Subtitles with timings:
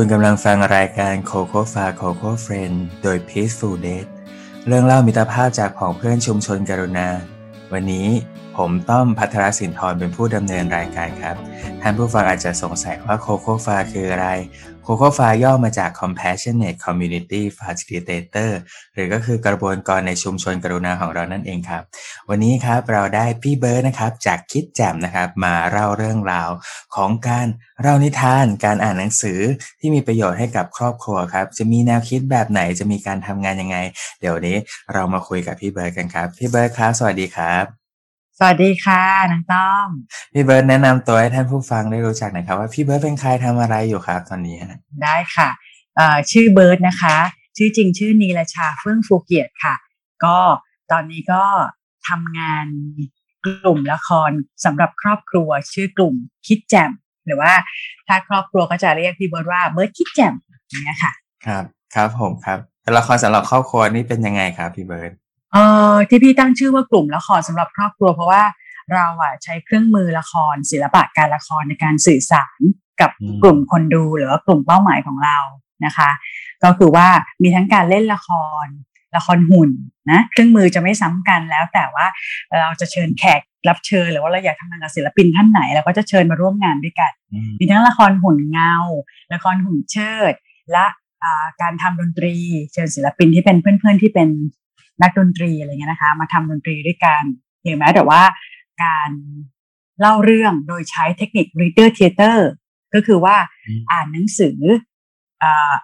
[0.00, 2.72] คุณกำลังฟังรายการโคโค่ฟาโคโค่เฟรน
[3.02, 4.10] โดย Peaceful Date
[4.66, 7.08] เรื่องเล่ามิตรภาพจากของเพื่อนชุมชนกรุณา
[7.72, 8.08] วันนี้
[8.58, 11.36] ผมต้อมพัทรสินทร์เป็นผู้ดำเนินรายการครับ
[11.82, 14.28] ท่านผู้ฟังอาจจะสงสัยว่าโคโคฟาคืออะไร
[14.82, 18.50] โคโคฟาย่อมาจาก Compassionate Community Facilitator
[18.94, 21.82] หรือก็คือกระบวนการในชุมชนกรุณาของเรานั่นเองครับ
[22.28, 26.50] วันนี้ครับเราได้พี่เบิร์ดนะครับจากคิดแจมนะครับมาเล่าเรื่องราว
[26.96, 27.46] ของการ
[27.80, 29.40] เล่านิทานการอ่านหนังสือ
[29.80, 33.76] ที่มีประโยชน์ให้กับครอบครัวครับ จะมีแนวคิดแบบไหนจะมีการทำงานยังไง
[34.20, 34.56] เดี๋ยวนี้
[34.92, 37.77] เรามาคุยกับพี่เบิร์ดกันครับ พี่เบิร์ดครับสวัสดีครับ
[38.40, 39.02] สวัสดีค่ะ
[39.32, 39.88] น้องต้อม
[40.32, 44.56] พี่เบิร์ดแนะนำตัวให้ท่านผู้ฟังได้รู้จักหน่อยครับว่าพี่เบิร์ดเป็นใครทำอะไรอยู่ครับตอนนี้
[45.02, 45.48] ได้ค่ะ
[45.96, 47.16] เอ่อชื่อเบิร์ดนะคะ
[47.56, 49.74] ชื่อจริงชื่อนีรชาเฟื่องฟูเกียรติค่ะ
[50.24, 50.38] ก็
[50.92, 51.44] ตอนนี้ก็
[52.08, 52.66] ทำงาน
[53.44, 54.30] กลุ่มละคร
[54.64, 56.14] สำหรับครอบครัว ชื่อกลุ่ม
[56.46, 56.90] คิดแจ่ม
[57.26, 57.52] หรือว่า
[58.06, 60.34] ถ้าครอบครัวก็จะเรียกพี่เบิร์ดว่าเบิร์ดคิดแจ่ม
[60.70, 61.12] อย่างเงี้ยค่ะ
[61.46, 65.12] ครับครับผมครับเป็นละครสำหรับครอบครัวนี่เป็นยังไงครับพี่เบิร์ด
[65.52, 68.42] เอ่อที่พี่ตั้งชื่อว่ากลุ่มละครสำหรับครอบครัว เพราะว่า
[68.94, 72.60] เราอะใช้เครื่องมือละคร ศิลปะการละครในการสื่อสาร
[73.00, 73.10] กับ
[73.42, 75.38] กลุ่มคนดูหรือว่ากลุ่มเป้าหมายของเรา
[75.84, 76.10] นะคะ
[76.64, 77.08] ก็คือว่า
[77.42, 78.28] มีทั้งการเล่นละค
[78.64, 78.66] ร
[79.16, 79.70] ละครหุ่น
[80.10, 82.06] นะเครื่องมือจะไม่ซ้ำกันแล้ว แต่ว่า
[82.60, 87.12] เราจะเชิญแขกรับเชิญหรือว่าเราอยากทำงานกับศิลปินท่านไหนเราก็จะเชิญมาร่วมงานด้วยกัน
[87.58, 88.74] มีทั้งละครหุ่นเงา
[89.32, 90.34] ละครหุ่นเชิด
[90.72, 90.86] และ
[91.62, 92.34] การทำดนตรี
[92.72, 94.28] เชิญศิลปินที่เป็นเพื่อนๆที่เป็น
[95.02, 97.22] นักดนตรีอะไรเงี้ยนะคะ มาทำดนตรีด้วยกัน
[97.62, 98.22] หรือแม้แต่ว่า
[98.84, 99.10] การ
[100.00, 102.38] เล่าเรื่องโดยใช้เทคนิค reader theater
[102.94, 103.36] ก็คือว่า
[103.92, 104.58] อ่านหนังสือ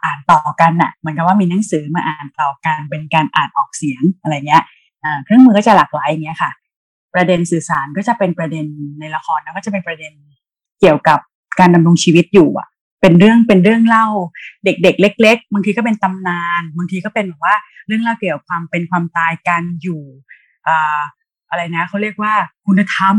[0.04, 4.62] อ่านต่อกันน่ะเหมือนกับว่ามีหนังสือมาอ่านต่อกันเป็นการอ่านออกเสียงอะไรเงี้ย
[5.24, 6.50] เครื่องมือก็จะหลากหลายอย่างเงี้ยค่ะ
[7.14, 8.66] ประเด็นสื่อสารก็จะเป็นประเด็น
[9.00, 10.12] ในละครแล้วก็จะเป็นประเด็น
[10.80, 11.18] เกี่ยวกับ
[11.60, 12.68] การดำรงชีวิตอยู่อะ
[13.05, 14.06] เป็นเรื่องเป็นเรื่องเล่า
[14.64, 17.55] เด็ก ๆ เล็ก ๆ บางทีก็เป็นตำนานบางทีก็เป็นแบบว่า
[17.86, 20.03] เรื่องเล่าเกี่ยวกับความเป็นความตายการอยู่
[21.50, 22.34] อะไรนะเขาเรียกว่า
[22.66, 23.16] คุณธรรม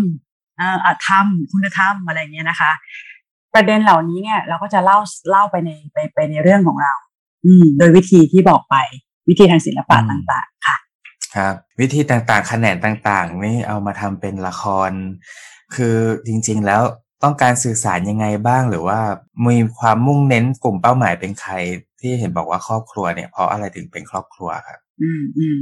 [0.59, 2.72] อ่าธรรม คุณธรรมอะไรเงี้ยนะคะ
[3.53, 6.94] ประเด็นเหล่านี้เนี่ย เราก็จะเล่าเล่าไปในไปไปในเรื่องของเรา
[7.46, 8.75] อืม โดยวิธีที่บอกไป
[9.29, 10.78] วิธีทางศิลปะต่างๆ ค่ะ
[11.35, 14.91] ครับ วิธีต่างๆ แขนงต่างๆ นี่เอามาทำเป็นละคร
[15.75, 15.96] คือ
[16.28, 16.84] จริง ๆ แล้ว
[17.25, 19.00] ต้องการสื่อสารยังไงบ้าง หรือว่า
[19.46, 21.53] มีความมุ่งเน้นกลุ่มเป้าหมายเป็นใคร
[22.02, 25.58] ที่เห็นบอกว่าครอบครัวเนี่ยเพราะอะไรถึงเป็นครอบครัวครับ อืมอืม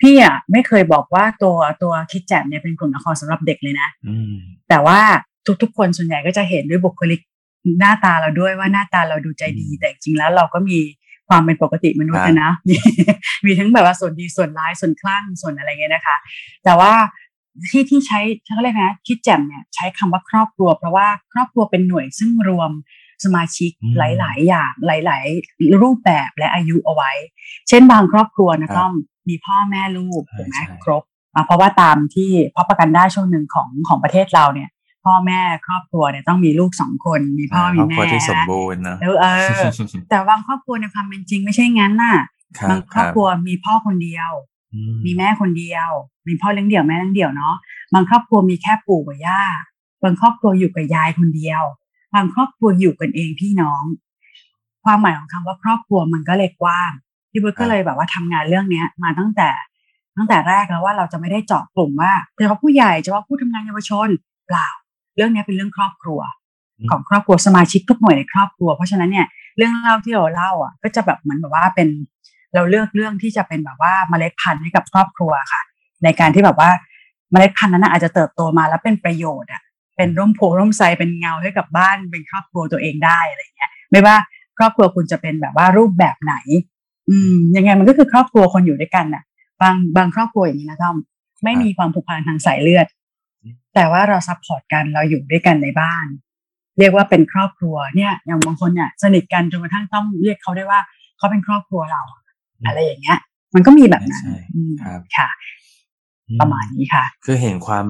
[0.00, 3.88] พี่อะไม่เคยบอกว่าตัวตัวคิดแจ่มเนี่ยเป็นกลุ่มละครสำหรับเด็กเลยนะ
[4.68, 5.00] แต่ว่า
[5.62, 7.20] ทุกๆ คนส่วนใหญ่ก็จะเห็นด้วยบุคลิก
[7.80, 10.78] หน้าตาเราด้วยว่าหน้าตาเราดูใจดีแต่จริงแล้วเราก็มี
[11.28, 12.74] ความเป็นปกติมนุษย์นะมี
[13.44, 16.16] มีทั้งแบบว่าส่วนดีส่วนร้ายส่วนคลั่งส่วนอะไรเงี้ยนะคะ
[16.64, 16.92] แต่ว่า
[17.70, 22.70] ที่ที่ใช้เขาเรียกนะคิดแจ่มเนี่ยใช้คำว่าครอบครัว เพราะว่าครอบครัวเป็นหน่วยซึ่งรวม
[23.24, 27.12] สมาชิกหลาย ๆ อย่างหลาย ๆ รูปแบบและอายุเอาไว้
[27.68, 28.92] เช่นบางครอบครัวนะต้อม
[29.28, 31.02] มีพ่อแม่ลูกถูกไหมครบ
[31.46, 34.68] เพราะว่าตามที่พ่อประกันได้ช่วงหนึ่งของของประเทศเราเนี่ย
[35.04, 39.12] พ่อแม่ครอบครัวเนี่ยต้องมีลูกสองคนมีพ่อมีแม่ที่สมบูรณ์นะเออ
[40.10, 42.16] แต่บางครอบครัวในความเป็นจริงไม่ใช่งั้นน่ะ
[42.70, 44.30] บางครอบครัวมีพ่อคนเดียว
[45.04, 45.90] มีแม่คนเดียว
[46.26, 47.54] มีพ่อเลี้ยงเดี่ยวแม่เลี้ยงเดี่ยวเนาะ
[47.94, 49.42] บางครอบครัวมีแค่ปู่กับย่า
[50.02, 51.62] บางครอบครัวอยู่กับยายคนเดียว
[52.14, 53.84] บางครอบครัวอยู่กันเองพี่น้อง
[54.84, 56.90] ความหมายของคำว่าครอบครัวมันก็เลยกว้าง
[57.30, 59.50] พี่เบิร์ก็เลยแบบว่าทำงานเรื่องเนี้ย มาตั้งแต่
[60.16, 62.12] ตั้งแต่แรกแล้วว่าเราจะไม่ได้เจาะกลุ่มว่า
[62.42, 64.08] เฉพาะผู้ใหญ่เฉพาะผู้ทำงานเยาวชน
[64.46, 64.68] เปล่า
[65.16, 66.20] เรื่องนี้เป็นเรื่องครอบครัว
[66.90, 71.88] ของครอบครัวสมาชิกทุกหน่วยในครอบครัว เพราะฉะนั้นเนี่ยเรื่องเล่าที่เราเล่าอะก็จะแบบเหมือนแบบว่าเป็น
[72.54, 75.62] เราเลือกเรื่องที่จะเป็นแบบว่าเมล็ดพันธุ์ให้กับครอบครัวค่ะ
[76.04, 76.70] ในการที่แบบว่า
[77.30, 79.62] เมล็ดพันธุ์นั้นอาจจะเติบโตมาแล้วเป็นประโยชน์อะ
[79.96, 84.16] เป็นร่มโพธิ์ร่มไทรเป็นเงาให้กับบ้านเป็นครอบครัวตัวเองได้อะไรเงี้ย ไม่ว่า
[84.58, 86.34] ครอบครัวคุณจะเป็นแบบว่ารูปแบบไหน
[87.08, 89.24] อืมยังไงมันก็คือครอบครัวคนอยู่ด้วยกันน่ะ
[89.62, 90.96] บางบางครอบครัวอย่างนี้นะต้อม
[91.44, 92.86] ไม่มีความผูกพันทางสายเลือด
[93.74, 96.06] แต่ว่าเรา support กันเราอยู่ด้วยกันในบ้าน
[96.78, 100.80] เรียกว่าเป็นครอบครัวเนี่ย อย่างบางคนเนี่ยสนิทกันจนกระทั่งต้องเรียกเขาได้ว่า
[101.18, 102.02] เขาเป็นครอบครัวเรา
[102.66, 103.18] อะไรอย่างเงี้ย
[103.54, 104.24] มันก็มีแบบนั้น
[105.16, 105.28] ค่ะ
[106.40, 107.86] ประมาณนี้ค่ะ คือเห็นความ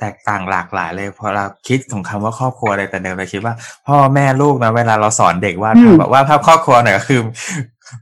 [0.00, 3.54] แตกต่างหลากหลายเลยพอเราคิดของคำว่าครอบครัวอะไรแต่เดิมเราคิดว่า
[3.86, 7.20] พ่อแม่ลูกนะเวลาเราสอนเด็กว่าแบบว่าภาพครอบครัวเนี่ยก็คือ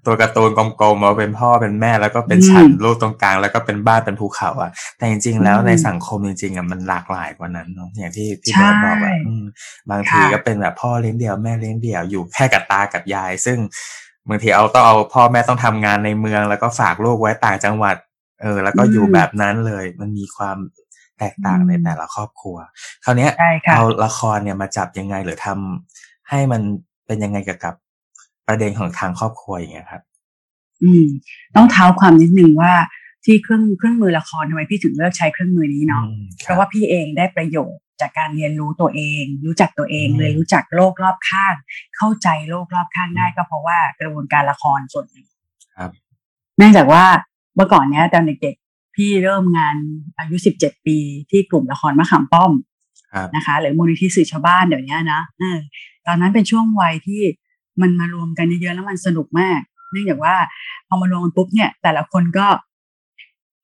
[0.07, 0.51] ตัวการ์ตูน
[0.81, 9.13] กลมๆมาเป็นพ่อเป็นแม่แล้วก็เป็นชั้นลูกตรงกลางแล้วก็เป็นบ้านเป็นภูเขาอะ แต่จริงๆแล้วในสังคมจริงๆอะมันหลากหลายกว่านั้นเนาะอย่างที่พี่เบิร์ดบอกว่า
[9.91, 13.59] บางทีก็เป็นแบบพ่อเลี้ยงเดี่ยวแม่เลี้ยงเดี่ยวอยู่แค่กับตากับยาย ซึ่ง
[14.29, 17.97] บางทีเอาต้องเอาพ่อแม่ต้องทำงานในเมือง แล้วก็ฝากลูกไว้ต่างจังหวัด
[18.43, 20.57] เออ แล้วก็อยู่แบบนั้นเลย มันมีความ
[21.19, 22.57] แตกต่างในแต่ละครอบครัว
[23.05, 23.29] คราวนี้
[23.75, 26.63] เอาละครเนี่ยมาจับยังไงหรือทำให้มัน
[27.07, 27.75] เป็นยังไงกับกับ
[28.47, 30.03] ประเด็นของทางครอบครัวอย่างเงี้ยครับ
[30.83, 31.05] อืม
[31.57, 32.73] ต้องเท้าความนิดนึงว่า
[33.25, 41.55] ที่เครื่องเครื่องมือละครทำไมพี่ถึงเลือกใช้เครื่องมือนี้เนาะอืมเพราะว่าพี่เองได้ประโยชน์จากการเรียนรู้ตัวเอง รู้จักตัวเองเลยรู้จักโลกรอบข้าง
[41.97, 45.27] เข้าใจโลกรอบข้างได้ก็เพราะว่ากระบวนการละครส่วนหนึ่ง
[45.77, 45.91] ครับ
[46.59, 47.05] เนื่องจากว่า
[47.55, 49.77] เมื่อก่อนเนี้ยตอนเด็กๆพี่เริ่มงาน
[50.19, 50.99] อายุสิบเจ็ดปี
[51.31, 52.53] ที่กลุ่มละครมะขามป้อม
[53.13, 55.59] ครับนะคะหรือมูลนิธิสื่อชาวบ้านเดี๋ยวนี้นะเออ
[56.07, 57.23] ตอนนั้นเป็นช่วงวัยที่
[57.81, 59.61] มันมารวมกันเยอะๆแล้วมันสนุกมาก
[59.93, 60.35] เนื่องจากว่า
[60.89, 62.47] พอมารวมกันปุ๊บเนี่ย แต่ละคนก็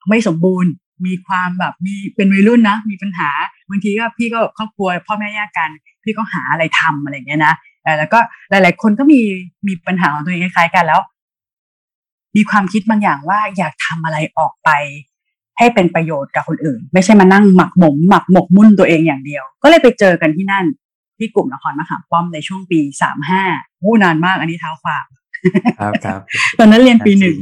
[0.08, 0.73] ไม่สมบูรณ์
[1.06, 3.31] มีความแบบมีเป็นวัยรุ่นนะ มีปัญหา
[3.69, 5.70] บางทีก็พี่ก็ครอบครัวพ่อแม่แยกกัน
[6.02, 7.55] พี่ก็หาอะไรทำอะไรอย่างเงี้ยนะ
[7.99, 8.19] แล้วก็
[8.50, 9.20] หลาย ๆ คนก็มี
[9.67, 11.00] มีปัญหาของตัวเองคล้ายๆกันแล้ว
[12.37, 14.70] มีความคิดบางอย่างว่าอยากทำอะไรออกไป
[15.58, 20.64] ให้เป็นประโยชน์กับคนอื่น ไม่ใช่มานั่งหมักหมมหมักหมกมุ่นตัวเองอย่างเดียว ก็เลยไปเจอกันที่นั่น
[21.19, 23.43] ที่กลุ่มละครมะขาป้อมในช่วงปีสามห้า
[23.82, 25.06] อู้นานมากอันนี้เท้าความ
[25.81, 26.20] ครับครับ
[26.58, 27.37] ตอนนั้นเรียนปีหนึ่ง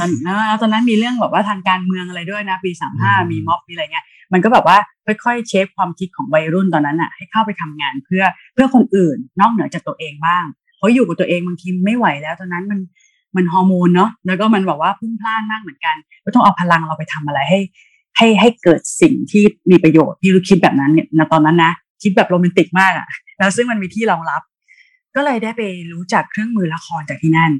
[0.00, 0.10] ตอน
[0.48, 4.78] แล้วตอนนั้นมีเรื่องแบบว่าทางการเมืองอะไรด้วยนะ ปีสามห้าอืมมีม็อบมีอะไรเงี้ย มันก็แบบว่า
[5.24, 8.24] ค่อยๆเชฟความคิดของวัยรุ่นตอนนั้นอะให้เข้าไปทำงานเพื่อ
[8.54, 10.44] เพื่อคนอื่นนอกเหนือจากตัวเองบ้าง
[10.78, 12.80] เพราะอยู่กับตัวเองบางทีไม่ไหวแล้ว ตอนนั้นมัน
[13.36, 17.60] มันฮอร์โมนเนาะแล้วก็มันแบบว่าพลุ่งพล่านมากเหมือนกัน ก็ต้องเอาพลังเราไปทำอะไรให้
[18.16, 21.72] ให้ให้เกิดสิ่งที่มีประโยชน์พี่รู้คิดแบบนั้นเนี่ยณตอนนั้นนะ
[22.02, 23.06] คิดแบบโรแมนติกมากอะ
[23.38, 24.42] แล้วซึ่งมันมีที่รองรับ
[25.14, 25.62] ก็เลยได้ไป
[25.92, 27.52] รู้จักเครื่องมือละครจากที่นั่น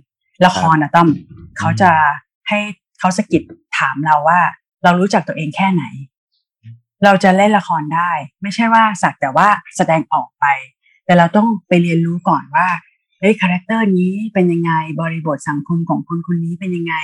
[0.47, 1.09] ละครนะต้อม
[1.59, 1.91] เขาจะ
[2.49, 2.59] ให้
[2.99, 3.43] เขาสะกิด
[3.79, 4.41] ถามเราว่า
[4.85, 5.85] เรารู้จักตัวเองแค่ไหน
[7.05, 8.11] เราจะเล่นละครได้
[8.43, 10.45] ไม่ใช่ว่าสักแต่ว่าแสดงออกไป
[11.05, 12.69] แต่เราต้องไปเรียนรู้ก่อนว่า
[13.21, 16.95] เฮ้ย character นี้เป็นยังไงบริบทสังคมของคนคนนี้เป็นยังไง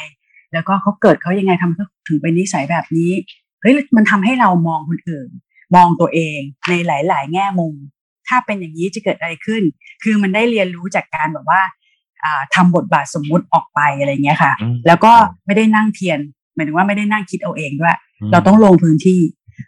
[0.53, 3.13] แล้วก็เขาเกิดเขายังไงทำให้ถึงเป็นนิสัยแบบนี้
[3.61, 5.29] เฮ้ยมันทำให้เรามองคนอื่น
[5.75, 6.39] มองตัวเอง
[6.69, 7.75] ในหลาย ๆ แง่มุม
[8.31, 9.63] ถ้าเป็นอย่างนี้จะเกิดอะไรขึ้น
[10.03, 11.61] คือมันได้เรียนรู้จากการแบบว่า
[12.25, 15.13] อ่าทำบทบาทสมมุติออกไปอะไรเงี้ยค่ะอืมแล้วก็
[15.47, 16.19] ไม่ได้นั่งเทียน
[16.55, 17.97] หมายถึงว่าไม่ได้นั่งคิดเอาเองด้วย
[18.27, 19.21] มเราต้องลงพื้นที่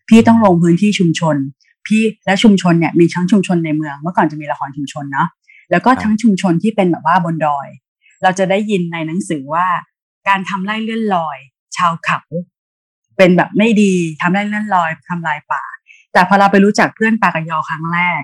[0.09, 1.37] พี่ต้องลงพื้นที่ชุมชน
[1.87, 5.29] พี่และชุมชนเนี่ยมีทั้งชุมชนในเมือง เมื่อก่อนจะมีละครชุมชนเนาะ
[5.71, 7.69] แล้วก็ทั้งชุมชนที่เป็นแบบว่าบนดอย
[8.23, 9.67] เราจะได้ยินในหนังสือว่า
[10.29, 11.39] การทำไร่เลื่อนลอย
[11.77, 12.21] ชาวเขา
[13.17, 15.65] เป็นแบบไม่ดีทำไร่เลื่อนลอยทำลายป่า
[16.13, 18.23] แต่พอเราไปรู้จักเพื่อนปากกยอครั้งแรก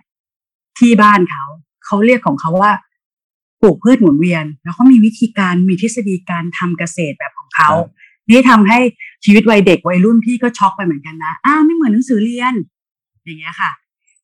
[0.78, 1.44] ที่บ้านเขา
[1.86, 2.72] เขาเรียกของเขาว่า
[3.62, 7.70] ปลูกพืชหมุนเวียน แล้วเขามีวิธีการมีทฤษฎีการทำเกษตรแบบของเขา
[8.30, 8.78] นี่ทำให้
[9.24, 12.54] ชีวิตวัยเด็กวัยรุ่นพี่ก็ช็อกไปเหมือนกันนะอ้าวไม่เหมือนหนังสือเรียน
[13.24, 13.70] อย่างเงี้ยค่ะ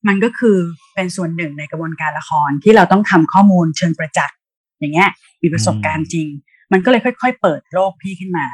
[0.07, 0.57] มันก็คือ
[0.95, 4.37] เป็นส่วนหนึ่งในกระบวนการละครที่เราต้องทำข้อมูลเชิงประจักษ์
[4.81, 5.09] อย่างเงี้ย
[5.43, 6.29] มีประสบการณ์จริง
[6.73, 8.47] มันก็เลยค่อย ๆ เปิดโลกพี่ขึ้นมา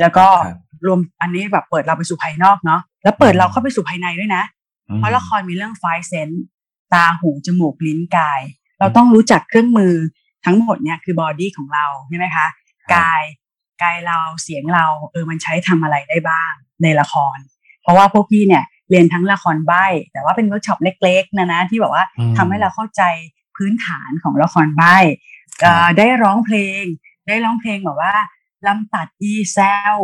[0.00, 4.42] แล้วก็ครับรวมอันนี้แบบเปิดเราไปสู่ภายนอกเนาะแล้วเปิดเราเข้าไปสู่ภายในด้วยนะ
[4.88, 6.28] อืมเพราะละครมีเรื่อง five sense
[6.94, 8.40] ตาหูจมูกลิ้นกาย
[8.78, 9.94] เราต้องรู้จักเครื่องมือ
[10.44, 12.46] ทั้งหมดเนี่ยคือ body ของเราใช่ไหมคะ
[12.94, 13.22] กาย
[13.82, 16.52] กายเราเสียงเราเออมันใช้ทำอะไรได้บ้าง
[16.82, 17.36] ในละคร
[17.82, 23.02] เพราะว่าพวกพี่เนี่ยเรียนทั้งละครใบ้แต่ว่าเป็นเวิร์กช็อปเล็กๆนะนะที่แบบว่าอืมทำให้เราเข้าใจ
[23.56, 24.96] พื้นฐานของละครใบ้
[25.60, 26.82] ครับเอ่อได้ร้องเพลง
[27.26, 28.14] ได้ร้องเพลงแบบว่า
[28.66, 29.58] ลำตัดอีแซว
[29.92, 29.96] ว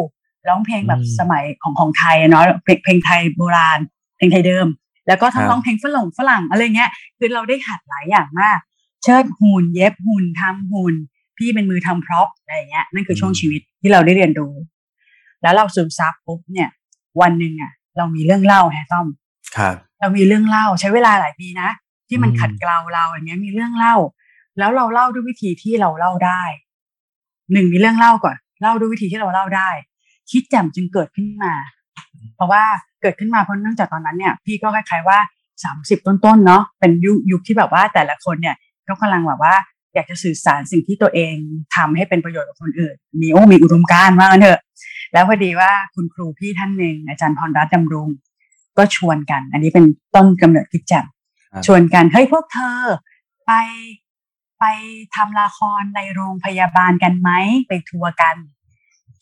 [0.48, 3.78] ร้องเพลงแบบสมัยของของไทยอะเนาะเพลงเพลงไทยโบราณ
[4.16, 4.66] เพลงไทยเดิม
[5.06, 8.58] แล้วก็ทั้งร้องเพลงฝรั่งฝรั่งอะไรเงี้ยคือเราได้หัดหลายอย่างมาก
[9.02, 10.94] เชิดหุ่นเย็บหุ่นทำหุ่น
[11.38, 14.54] พี่เป็นมือทำพร็อพอะไรอย่างเงี้ยนั่นคือช่วงชีวิตที่เราได้เรียนรู้
[15.42, 16.68] แล้วเราซึมซับปุ๊บเนี่ย
[17.20, 19.06] วันหนึ่งอะ เรามีเรื่องเล่าแฮะต้อม
[19.56, 21.68] ครับเรามีเรื่องเล่าใช้เวลาหลายปีนะ
[22.08, 23.94] ที่มันอืมขัดเกลาเราอย่างเงี้ยมีเรื่องเล่า
[24.58, 26.42] แล้วเราเล่าด้วยวิธีที่เราเล่าได้
[27.52, 29.68] หนึ่งมีเรื่องเล่าก่อน เล่าด้วยวิธีที่เราเล่าได้
[30.30, 31.54] คิดแจ่มจึงเกิดขึ้นมา
[32.37, 32.64] เพราะว่า
[33.04, 35.18] เกิดขึ้นมาเพราะเนื่องจากตอนนั้นเนี่ยพี่ก็คล้ายๆว่า
[35.64, 38.56] สามสิบต้นๆเนาะเป็นยุคยุคที่แบบว่าแต่ละคนเนี่ย
[38.88, 39.54] ก็กำลังแบบว่า
[39.94, 41.34] อยากจะสื่อสารสิ่งที่ตัวเอง
[41.76, 44.61] ทำให้เป็นประโยชน์กับคนอื่น มีโอ้มีอุดมการณ์มากนเถอะ
[45.12, 48.08] แล้วพอดีว่าคุณครูพี่ท่านหนึ่งอาจารย์พรรัตน์ดำรุง
[48.78, 49.84] ก็ชวนกัน อันนี้เป็น
[50.14, 51.04] ต้นกำเนิดคิดแจ่ม
[51.52, 52.78] ครับชวนกันเฮ้ยพวกเธอ
[53.46, 53.52] ไป
[54.58, 54.64] ไป
[55.14, 57.30] ทำละครในโรงพยาบาลกันไหม
[57.68, 58.37] ไปทัวร์กัน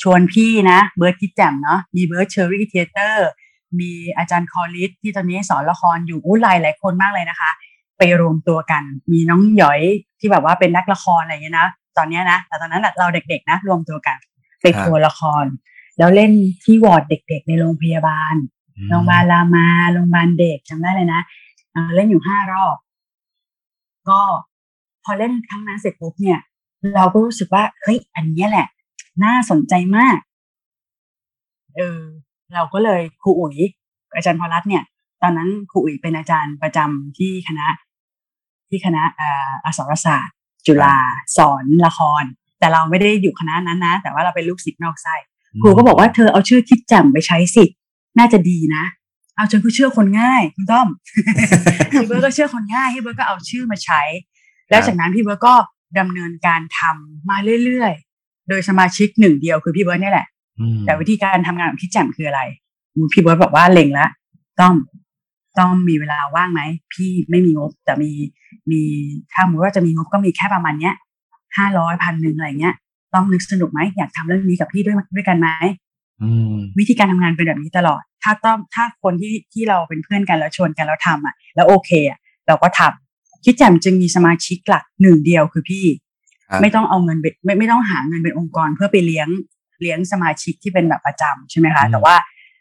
[0.02, 3.28] ชวนพี่นะเบิร์ดคิดแจ่มเนาะมีเบิร์ดเชอรี่ Theatre
[3.80, 7.50] มีอาจารย์คอลิสที่ตอนนี้สอนละครอยู่อู้หลายหลายคนมากเลยนะคะ
[7.98, 9.80] ไปรวมตัวกัน มีน้องหยอย
[10.20, 14.16] ที่แบบว่าเป็นนักละครอะไรอย่างเงี้ยนะตอนเนี้ยนะแต่ตอนนั้นน่ะเราเด็กๆนะรวมตัวกัน
[14.62, 15.44] ไปทัวร์ละคร
[15.98, 16.32] แล้วเล่น
[16.64, 18.34] ที่วอร์ดเด็ก ๆ ในโรงพยาบาล
[18.88, 21.20] โรงพยาบาลรามาโรงพยาบาลเด็กจำได้เลยนะ
[21.72, 22.76] เอ่อเล่นอยู่ห้ารอบ
[24.08, 24.20] ก็
[25.04, 26.38] พอเล่นครั้งนั้นเสร็จปุ๊บเนี่ย
[26.94, 28.66] เราก็รู้สึกว่าเฮ้ยอันเนี้ยแหละ
[29.24, 30.16] น่าสนใจมาก
[31.76, 32.00] เออ
[32.54, 33.56] เราก็เลยครูอุ๋ย
[34.14, 34.82] อาจารย์พรัตน์เนี่ย
[35.22, 37.66] ตอนนั้นครูอุ๋ยเป็นอาจารย์ประจำที่คณะ
[38.68, 40.34] ที่คณะอ่าอักษรศาสตร์
[40.66, 40.96] จุฬา
[41.36, 42.24] สอนละคร
[42.58, 45.14] แต่เราไม่ได้อยู่คณะนั้นนะ แต่ว่าเราเป็นลูกศิษย์นอกไส้
[45.62, 47.64] ครูก็บอกว่าเธอเอาชื่อคิดแจ่มไปใช้สิ
[48.18, 48.84] น่าจะดีนะ
[49.36, 50.88] เอาจนคือเชื่อคนง่ายคุณต้อม
[51.92, 54.02] พี่เบิร์ก็เชื่อคนง่ายพี่เบิร์ก็เอาชื่อมาใช้
[54.70, 55.54] แล้วจากนั้นพี่เบิร์ดก็
[55.98, 60.26] ดำเนินการทำมาเรื่อยๆ โดยสมาชิกหนึ่งเดียวคือพี่เบิร์ดนี่แหละ
[60.86, 62.42] แต่วิธีการทำงานของพี่แจ่มคืออะไร
[63.12, 64.06] พี่เบิร์ตบอกว่าเล็งละ
[64.60, 64.74] ต้อง
[65.58, 66.62] ต้องมีเวลาว่างไหม
[66.94, 68.10] พี่ไม่มีงบแต่มี
[68.70, 68.80] มี
[69.32, 70.94] ถ้าสมมติว่าจะมีงบก็มีแค่ประมาณเนี้ย
[71.56, 72.74] ห้าร้อยพันหนึ่งอะไรเงี้ย
[73.14, 75.48] ต้องนึกสนุกไหมอยากทำเรื่องนี้กับพี่ด้วยด้วยกันไหม
[76.22, 85.84] อืมวิธีการทำงานเป็นแบบนี้ตลอด ถ้าต้องถ้าคนที่ที่เราเป็นเพื่อนกันแล้วชวนกันแล้วทำอะ แล้วโอเคอะเราก็ทำคิดแจ่มจึงมีสมาชิกหลักหนึ่งเดียวคือพี่
[86.48, 89.28] ครับไม่ต้องเอาเงินไปไม่ไม่ต้องหาเงินเป็นองค์กรเพื่อไปเลี้ยง
[89.82, 92.14] เลี้ยงสมาชิกที่เป็นแบบประจำใช่ไหมคะอืมแต่ว่า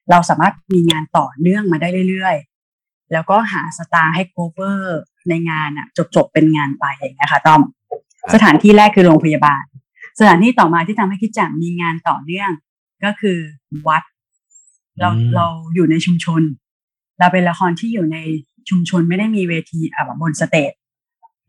[0.09, 7.61] เราสามารถมีงานต่อเนื่องมาได้เรื่อยๆ แล้วก็หาสตางค์ให้โคเวอร์ในงานอะจบๆ เป็นงานไปอย่างเงี้ยค่ะต้อม
[8.33, 9.63] สถานที่แรกคือโรงพยาบาล
[10.19, 12.51] สถานที่ต่อมาที่ทำให้คิดจังมีงานต่อเนื่อง
[13.03, 13.37] ก็คือ
[13.87, 14.03] วัด
[14.99, 16.41] เราอืมเราอยู่ในชุมชน
[17.19, 18.17] เราเป็นละครที่อยู่ใน
[18.69, 20.71] ชุมชนไม่ได้มีเวทีอะแบบบนสเตจ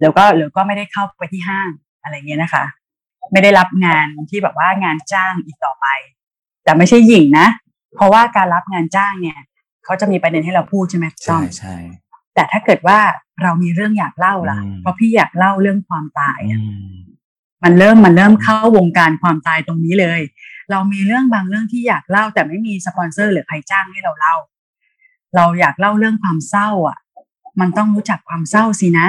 [0.00, 1.68] แล้วก็หรือก็ไม่ได้เข้าไปที่ห้าง
[2.02, 2.64] อะไรเงี้ยนะคะ
[3.32, 5.86] ไม่ได้รับงานที่แบบว่างานจ้างอีกต่อไป
[6.64, 7.46] แต่ไม่ใช่หญิงนะ
[7.96, 9.38] เพราะว่าการรับงานจ้างเนี่ย
[9.84, 11.76] เขาจะมีประเด็นให้เราพูดใช่ไหมต้ใช่อมใช่
[12.34, 12.98] แต่ถ้าเกิดว่า
[13.42, 16.60] เรามีเรื่องอยากเล่าล่ะอืมเพราะพี่อยากเล่าเรื่องความตายอือะ
[16.92, 16.94] ม
[17.64, 20.20] มันเริ่มมันเริ่มเข้าวงการความตายตรงนี้เลย
[20.70, 24.36] เรามีเรื่องบางเรื่องที่อยากเล่า แต่ไม่มีสปอนเซอร์หรือใครจ้างให้เราเล่า
[25.36, 26.98] เราอยากเล่าเรื่องความเศร้า อะ
[27.60, 29.06] มันต้องรู้จักความเศร้าสินะ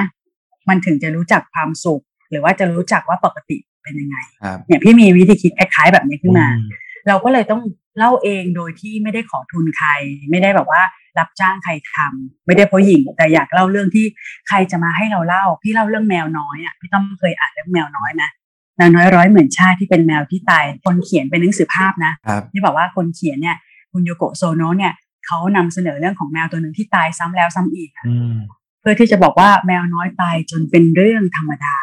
[0.68, 6.62] มันถึงจะรู้จักความสุข หรือว่าจะรู้จักว่าปกติ เป็นยังไงครับเนี่ยพี่มีวิธีคิดคล้ายๆแบบนี้ขึ้นมาอื
[7.08, 7.62] เราก็เลยต้อง
[7.98, 9.90] เล่าเองโดยที่ไม่ได้ขอทุนใคร
[10.30, 10.82] ไม่ได้แบบว่า
[11.18, 14.06] รับจ้างใครทำไม่ได้เพราะหญิง แต่อยากเล่าเรื่องที่
[14.48, 18.30] ใครจะมาให้เราเล่า พี่เล่าเรื่องแมวน้อยอะพี่ต้องเคยอ่านเรื่องแมวน้อยนะ
[18.76, 23.56] แมวน้อยร้อยหมื่นชาติที่เป็นแมวที่ตายคนเขียนเป็นหนังสือภาพนะครับที่บอกว่าคนเขียนเนี่ย
[23.92, 24.92] คุณโยโกะโซโนะเนี่ย
[25.26, 28.36] เขานำเสนอเรื่องของแมวตัวหนึ่งที่ตายซ้ำแล้วซ้ำอีกอะอืม
[28.80, 31.74] เพื่อที่จะบอกว่าแมวน้อยตายจนเป็นเรื่องธรรมดา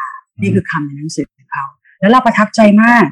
[0.42, 1.41] นี่คือคำในหนังสือของเขา
[2.02, 3.04] แล้วเราประทับใจมาก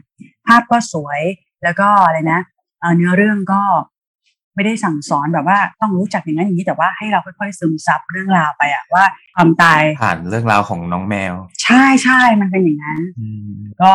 [0.47, 1.21] ภาพก็สวย
[1.65, 2.41] แล้วก็อะไรนะ
[2.81, 3.63] เอ่อเนื้อเรื่องก็
[4.55, 9.05] ไม่ได้สั่งสอนแบบว่าต้องรู้จักอย่างนั้นอย่างนี้แต่ว่าให้เราค่อยๆซึมซับเรื่องราวไปอะว่า
[9.35, 13.93] ความตายผ่านเรื่องราวของน้องแมว ใช่ใช่มันเป็นอย่างนั้นอืมก็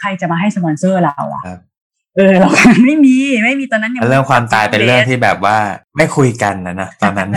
[0.00, 1.60] ใครจะมาให้สปอนเซอร์เราล่ะครับ
[2.16, 2.48] เออเรา
[2.84, 5.56] ไม่มีไม่มีตอนนั้นยังแล้วเรื่องความตายเป็นเรื่องที่แบบว่า
[5.96, 7.30] ไม่คุยกันนะนะตอนนั้น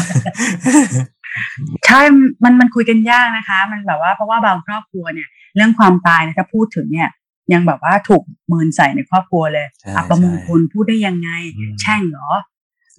[1.85, 2.01] ใช่
[2.43, 7.09] มันมันคุยกันยากนะคะ มันแบบว่าเพราะว่าบางครอบครัวเนี่ย เรื่องความตายนะถ้าพูดถึงเนี่ย
[7.53, 12.29] ยังแบบว่าถูกเมินใส่ในครอบครัวเลยใช่อัปมงคลพูดได้ยังไงอืมแช่งเหรอ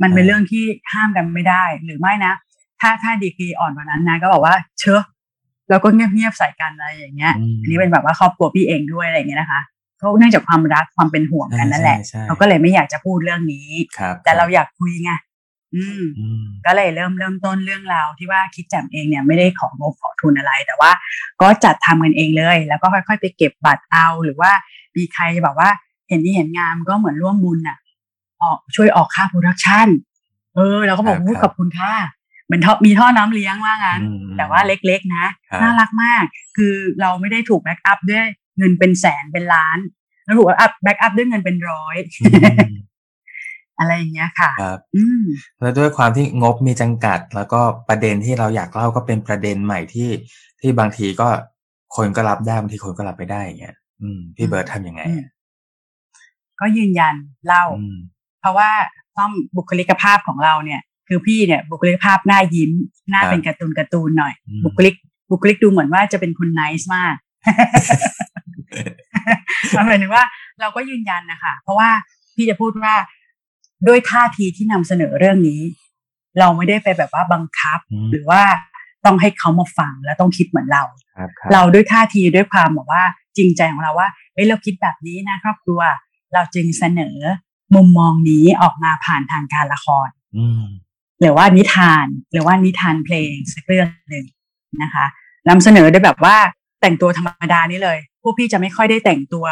[0.02, 2.32] มันเป็นใช่เรื่องที่ห้ามกันไม่ได้หรือไม่นะ
[2.80, 5.02] ถ้าถ้าดีกรีอ่อนกว่านั้นนะก็บอกว่าเชอะ
[5.70, 9.60] แล้วก็เงียบๆใส่กันอะไรอย่างเงี้ยอืมอันนี้เป็นแบบว่าครอบครัวพี่เองด้วยอะไรอย่างเงี้ยนะคะ
[10.00, 15.27] ก็เนื่องจากความรักความเป็นห่วงกันนั่นแหละใช่ใช่เราก็เลยไม่อยากจะพูดเรื่องนี้ครับแต่เราอยากคุยไงอืมอืม
[16.66, 20.90] ก็เลยเริ่มเริ่มต้นเรื่องราวที่ว่าคิดแจ่มเองเนี่ยไม่ได้ของงบขอทุนอะไร แต่ว่า
[21.42, 24.52] ก็จัดทำกันเองเลย แล้วก็ค่อยๆ ไปเก็บบัตรเอา หรือว่า
[24.96, 25.70] มีใครแบบว่า
[26.08, 27.78] เห็นที่เห็นงามก็เหมือนร่วมบุญน่ะ
[28.42, 29.88] ออกช่วยออกค่า production
[30.54, 31.92] เออเราก็บอกครับอุ๊ยครับขอบคุณค่ะ
[32.46, 36.24] เหมือนท่อมีท่อน้ำเลี้ยงว่างั้นอืมแต่ว่าเล็กๆนะครับน่ารักมาก
[36.56, 38.24] คือเราไม่ได้ถูก back up ด้วย
[38.58, 39.78] เงินเป็นแสนเป็นล้าน
[40.24, 41.96] แล้วถูก up back up ด้วยเงินเป็นร้อย
[43.78, 45.22] อืมอะไรอย่างเงี้ยค่ะครับอืม
[45.60, 50.10] แล้วด้วยความที่งบมีจำกัด แล้วก็ประเด็นที่เราอยากเล่าก็เป็นประเด็นใหม่ที่
[50.60, 51.28] ที่บางทีก็
[51.96, 55.28] คนก็รับได้บางทีคนก็รับไม่ได้อย่างเงี้ยอืมพี่เบิร์ดทำยังไงอืมอะ
[56.60, 57.14] ก็ยืนยัน
[57.46, 57.96] เล่าอืม
[58.40, 58.70] เพราะว่า
[59.18, 62.72] ต้องบุคลิกภาพของเราเนี่ย คือพี่เนี่ย บุคลิกภาพหน้ายิ้ม
[63.10, 64.94] หน้าครับเป็นการ์ตูนการ์ตูนหน่อยอืมบุคลิก
[65.30, 67.14] บุคลิกดูเหมือนว่าจะเป็นคนไนส์มาก
[69.86, 70.24] หมายถึงว่า
[70.60, 71.90] เราก็ยืนยันนะคะเพราะว่า
[72.34, 72.94] พี่จะพูดว่า
[73.86, 75.60] ด้วยท่าทีที่นำเสนอเรื่องนี้
[76.38, 78.42] เราไม่ได้ไปแบบว่าบังคับอืมหรือว่า
[79.04, 80.82] ต้องให้เขามาฟังแล้วต้องคิดเหมือนเรา
[81.16, 83.02] ครับครับเราด้วยท่าทีด้วยความบอกว่า
[83.36, 85.80] จริงใจของเราว่าเอ้ยเราคิดแบบนี้นะครอบครัว
[86.34, 87.16] เราจึงเสนอ
[87.74, 90.08] มุมมองนี้ออกมาผ่านทางการละคร
[90.38, 90.62] อืม
[91.20, 94.24] หรือว่านิทานหรือว่านิทานเพลงสักเรื่องหนึ่ง
[94.82, 95.06] นะคะ
[95.48, 96.36] นำเสนอด้วยแบบว่า
[96.80, 99.46] แต่งตัวธรรมดานี้เลย พวกพี่จะไม่ค่อยได้แต่งตัว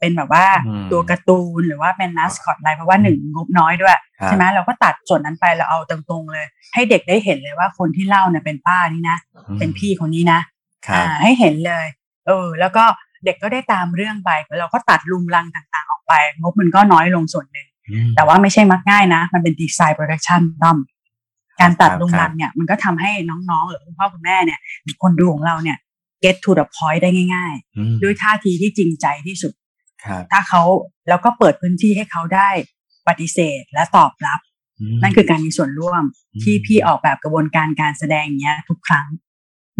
[0.00, 9.18] เป็นแบบว่าอืมตัวการ์ตูนหรือว่าเป็นนัสคอตอะไรเพราะว่าหนึ่งงบน้อยด้วยครับใช่ไหมเราก็ตัดส่วนนั้นไปเราเอาตรงๆเลย ให้เด็กได้เห็นเลยว่าคนที่เล่าเนี่ยเป็นป้านี่นะ
[9.58, 10.40] เป็นพี่คนนี้นะ
[10.86, 11.86] ครับอ่าให้เห็นเลย
[12.26, 12.84] เออ แล้วก็
[13.24, 20.76] เด็กก็ได้ตามเรื่องไปเราก็ตัดลุงลังต่างๆ ออกไป งบมันก็น้อยลงส่วนหนึ่งอืมแต่ว่าไม่ใช่มักง่ายนะ มันเป็น design production ต้อม
[21.60, 25.76] การตัดครับลุงลังเนี่ยมันก็ทำให้น้องๆ หรือคุณพ่อคุณแม่เนี่ยหรือคนดูของเราเนี่ย
[26.24, 29.52] get to the point ได้ง่ายอืมๆด้วยท่าทีที่จริงใจที่สุด
[30.04, 30.62] ครับถ้าเขา
[31.08, 32.50] แล้วก็เปิดพื้นที่ให้เขาได้
[33.08, 34.40] ปฏิเสธและตอบรับ
[34.96, 36.02] มนั่นคือการมีส่วนร่วม
[36.34, 39.06] อืมที่พี่ออกแบบกระบวนการการแสดงเนี้ย ทุกครั้ง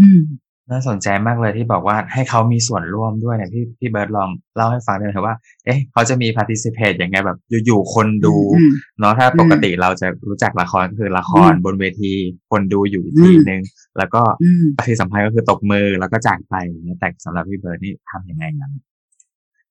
[0.01, 0.23] อืม
[0.71, 12.13] น่าสนใจมากเลยที่บอกว่าให้เขามีส่วนร่วมด้วยเนี่ยพี่พี่เบิร์ดลองเล่าให้ฟังได้ไหมครับว่า เอ๊ะเขาจะมี participate ยังไงแบบอยู่ๆคนดูอืมเนาะถ้าอืมปกติเราจะรู้จักละครก็คือละครอืมบนเวที
[12.51, 13.61] คนดูอยู่อีกอืมทีนึง
[13.99, 18.71] แล้วก็อืมที่สำคัญก็คือตบมือแล้วก็จากไปอย่างเงี้ยแต่สำหรับพี่เบิร์ดนี่ทำยังไงครับ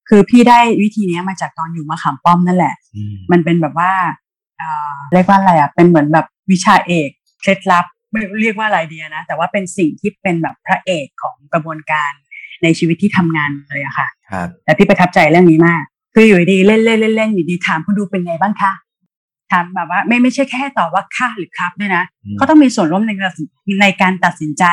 [0.10, 3.91] คือพี่ได้วิธีเนี้ยมาจากตอนอยู่มะขามป้อมนั่นแหละอืมมันเป็นแบบว่า
[4.58, 7.10] เอ่อเรียกว่าอะไรอะเป็นเหมือนแบบวิชาเอก
[7.41, 12.12] เคล็ดลับไม่รู้เรียกว่าอะไรเดียนะ แต่ว่าเป็นสิ่งที่เป็นแบบพระเอกของกระบวนการ
[12.63, 18.72] ในชีวิตที่ทำงานเลยอะค่ะครับแต่พี่ประทับใจเรื่องนี้มาก คืออยู่ดีๆเล่นเล่นเล่นเล่นอยู่ดีถามคนดูเป็นไงบ้างคะ
[19.52, 23.48] ถามแบบว่าไม่ไม่ใช่แค่ตอบว่าค่ะหรือครับด้วยนะอืมเขาต้องมีส่วนร่วมในการตัดสิน
[23.82, 24.66] ในการตัดสินใจ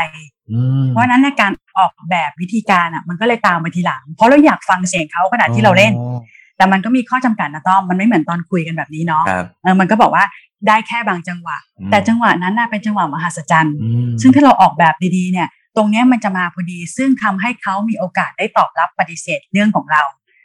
[0.52, 6.18] อืมเพราะฉะนั้นในการออกแบบวิธีการอะ มันก็เลยตามมาทีหลัง เพราะเราอยากฟังเสียงเขาขณะที่เราเล่นอ๋อ
[6.56, 10.24] แต่มันก็มีข้อจำกัดนะต้อมมันไม่เหมือนตอนคุยกันแบบนี้เนาะครับเออมันก็บอกว่า
[10.66, 20.02] ได้แค่บางจังหวะอืมแต่จังหวะนั้นน่ะเป็นจังหวะมหัศจรรย์อืมซึ่งถ้าเราออกแบบดีๆเนี่ย ตรงเนี้ยมันจะมาพอดี ซึ่งทำให้เขามีโอกาสได้ตอบรับปฏิเสธเรื่องของเรา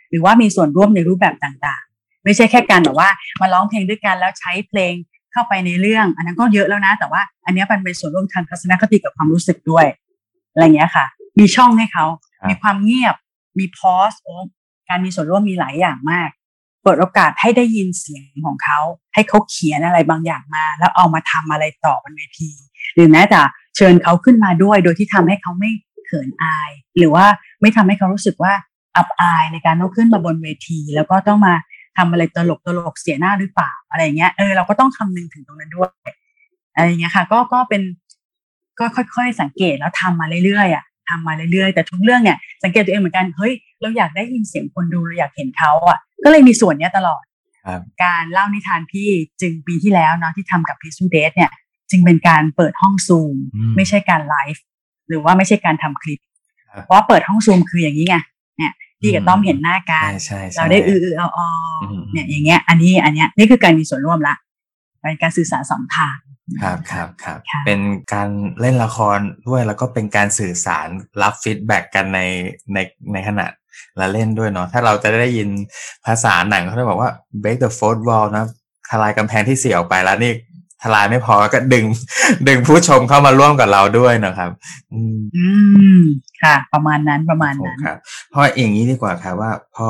[0.09, 1.86] หรือว่ามีส่วนร่วมในรูปแบบต่างๆ
[2.27, 3.09] ไม่ใช่แค่การแบบว่า
[3.41, 4.93] มาร้องเพลงด้วยกันแล้วใช้เพลง
[5.31, 9.85] เข้าไปในเรื่อง อันนั้นก็เยอะแล้วนะ แต่ว่าอันเนี้ยมันเป็นส่วนร่วมทางทัศนคติกับความรู้สึกด้วย
[10.51, 11.05] อะไรเงี้ยค่ะ
[11.39, 12.05] มีช่องให้เขา
[12.49, 13.15] มีความเงียบ
[13.59, 14.35] มีพอสโอ้
[14.89, 16.29] การมีส่วนร่วมมีหลายอย่างมาก
[16.83, 18.79] เปิดโอกาสให้ได้ยินเสียงของเขา
[19.13, 22.51] ให้เขาเขียนอะไรบางอย่างมา แล้วเอามาทำอะไรต่อบนเวที
[22.95, 23.39] หรือแม้แต่
[23.75, 25.69] เชิญเขาขึ้นมาด้วย โดยที่ทำให้เขาไม่
[26.05, 27.25] เขินอาย หรือว่า
[27.61, 28.53] ไม่ทำให้เขารู้สึกว่า
[28.97, 31.53] อับอายในการต้องขึ้นมาบนเวที แล้วก็ต้องมา
[31.97, 35.89] ทำอะไรตลกตลกๆเสียหน้าหรือเปล่าอะไรเงี้ยเออเราก็ต้องคำนึงถึงตรงนั้นด้วย
[36.75, 37.81] อะไรเงี้ยค่ะ ก็ก็เป็น
[38.79, 47.23] ก็ค่อยๆ สังเกตแล้วทำมาเรื่อยๆอะทำมาเรื่อยๆแต่ทุกเรื่องเนี่ยสังเกตตัวเองเหมือนกันเฮ้ยเราอยากได้ยินเสียงคนดูเราอยากเห็นเขาอะ ก็เลยมีส่วนเนี้ยตลอด
[47.65, 49.09] ครับการเล่านิทานพี่
[49.41, 51.51] จึงปีที่แล้วเนาะที่ทำกับ Peaceful Death เนี่ย
[51.91, 54.63] จึงเป็นการเปิดห้องซูมอืมไม่ใช่การไลฟ์
[55.07, 56.19] หรือว่าไม่ใช่การทำคลิป
[56.71, 58.15] ครับเพราะว่าเปิดห้องซูมคืออย่างนี้ไง
[58.57, 61.47] เนี่ย พี่กับต้อมเห็นหน้ากันใช่ใช่เราได้อืออือเอาออ
[61.81, 64.35] อืมเนี่ยอย่างเงี้ย อันนี้อันเนี้ยนี่คือการมีส่วนร่วมละ
[65.01, 66.17] เป็นการสื่อสารสองทาง
[66.61, 67.79] ครับครับครับค่ะเป็น
[68.13, 68.29] การ
[68.61, 70.87] เล่นละครด้วยแล้วก็เป็นการสื่อสาร
[71.21, 72.19] รับ feedback กันใน
[72.73, 72.77] ใน
[73.13, 73.45] ในขณะ
[73.99, 75.49] ละเล่นด้วยเนาะถ้าเราจะได้ยิน
[76.05, 78.45] ภาษาหนังเขาจะบอกว่า break the fourth wall นะ
[78.89, 80.33] ทลายกำแพงที่เสี่ยวไปแล้วนี่
[80.83, 81.85] ทลายไม่พอก็ดึง
[82.47, 84.51] ดึงผู้ชมเข้ามาร่วมกับเราด้วยนะครับ
[84.93, 85.45] อืมอื
[85.99, 86.01] ม
[86.43, 87.97] ค่ะ ประมาณนั้นประมาณนั้นครับ
[88.31, 89.89] เพราะอย่างนี้ดีกว่าครับว่า พอ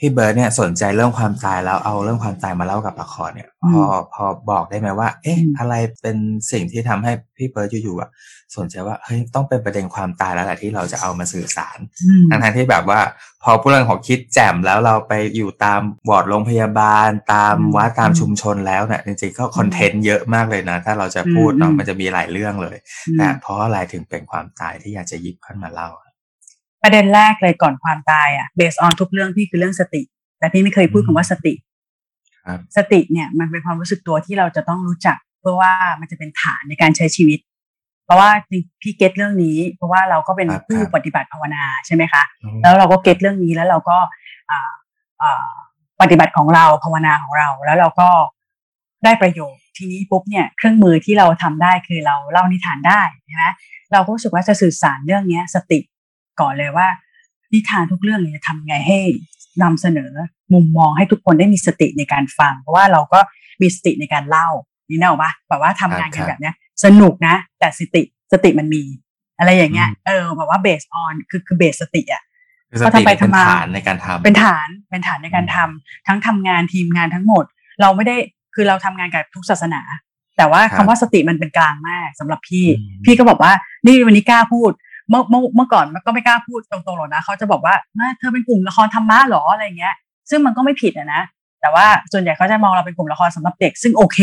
[0.00, 3.82] พี่เบิร์ดเนี่ยสนใจเรื่องความตายแล้วเอาเรื่องความตายมาเล่ากับละครเนี่ยอืมพอ
[4.14, 6.16] พอบอกได้ไหมว่า เอ๊ะอืมอะไรเป็น
[6.52, 8.10] สิ่งที่ทำให้พี่เบิร์ดอยู่ๆอะ
[8.56, 13.00] สนใจว่าเฮ้ยต้องเป็นประเด็นความตายแล้วแหละที่เราจะเอามาสื่อสารอืมทั้งๆที่แบบว่า
[13.44, 22.76] พอผู้เรื่องของคิดแจ่มแล้วเราไปอยู่ตามวอร์ดโรงพยาบาล ตามอืมวัดตามชุมชนแล้วเนี่ยจริงๆก็ content เยอะมากเลยนะ ถ้าเราจะพูดเนาะอืมมันจะมีหลายเรื่องเลย
[23.08, 25.90] อืมแต่เพราะอะไรถึงเป็นความตายที่อยากจะหยิบขึ้นมาเล่า
[26.82, 30.02] ประเด็นแรกเลยก่อนความตายอะ based on ทุกเรื่องพี่คือเรื่องสติ
[30.38, 31.54] แต่พี่ไม่เคยพูดอืมคำว่าสติ
[32.46, 37.38] ครับสติเนี่ยมันเป็นความรู้สึกตัวที่เราจะต้องรู้จัก เพื่อว่ามันจะเป็นฐานในการใช้ชีวิต
[38.04, 38.30] เพราะว่า
[38.82, 43.98] พี่เก็ตเรื่องนี้ เพราะว่าเราก็เป็นครับผู้ครับปฏิบัติภาวนาใช่ไหมคะอืมแล้วเราก็เก็ตเรื่องนี้แล้วเราก็
[44.50, 44.60] อ่า
[45.22, 45.48] อ่า
[46.00, 48.08] ปฏิบัติของเราภาวนาของเราแล้วเราก็
[49.04, 53.44] ได้ประโยชน์ทีนี้ปุ๊บเนี่ยเครื่องมือที่เราทำได้คือเราเล่านิทานได้ใช่ไหม
[53.92, 55.78] เราก็รู้สึกว่าจะสื่อสารเรื่องเนี้ย สติ
[56.40, 56.88] ก่อนเลยว่า
[57.52, 58.98] นิทานทุกเรื่องเนี่ยจะทำไงให้
[59.62, 60.12] นำเสนอ
[60.54, 63.20] มุมมองให้ทุกคนได้มีสติในการฟัง เพราะว่าเราก็
[63.62, 64.48] มีสติในการเล่า
[64.90, 68.82] นี่นะบอกว่าแบบว่าทำงานกันแบบเนี้ย สนุกนะ แต่สติสติมันมี
[69.38, 72.22] อะไรอย่างเงี้ยอืมเออแบบว่าเบสออนคือคือเบสสติอะ
[72.70, 77.44] คือสก็ติทำไปเป็นทำมาฐานในการทำเป็นฐานเป็นฐานในการทำทั้งทำงานทีมงานทั้งหมด
[77.80, 78.16] เราไม่ได้
[78.54, 79.82] คือเราทำงานกับทุกศาสนา
[80.36, 83.52] แต่ว่าครัคำบว่าสติมันเป็นกลางมากสำหรับพี่อืมพี่ก็บอกว่า
[83.86, 84.70] นี่วันนี้กล้าพูด
[85.08, 89.94] เมื่อเมื่อเมื่อก่อนมันก็ไม่กล้าพูดตรงๆหรอกนะเขาจะบอกว่าน่าเธอเป็นกลุ่มละครธรรมะเหรออะไรเงี้ย
[90.30, 91.22] ซึ่งมันก็ไม่ผิดอะนะ
[91.60, 94.18] แต่ว่าส่วนใหญ่เขาจะมองเราเป็นกลุ่มละครสำหรับเด็ก ซึ่งโอเค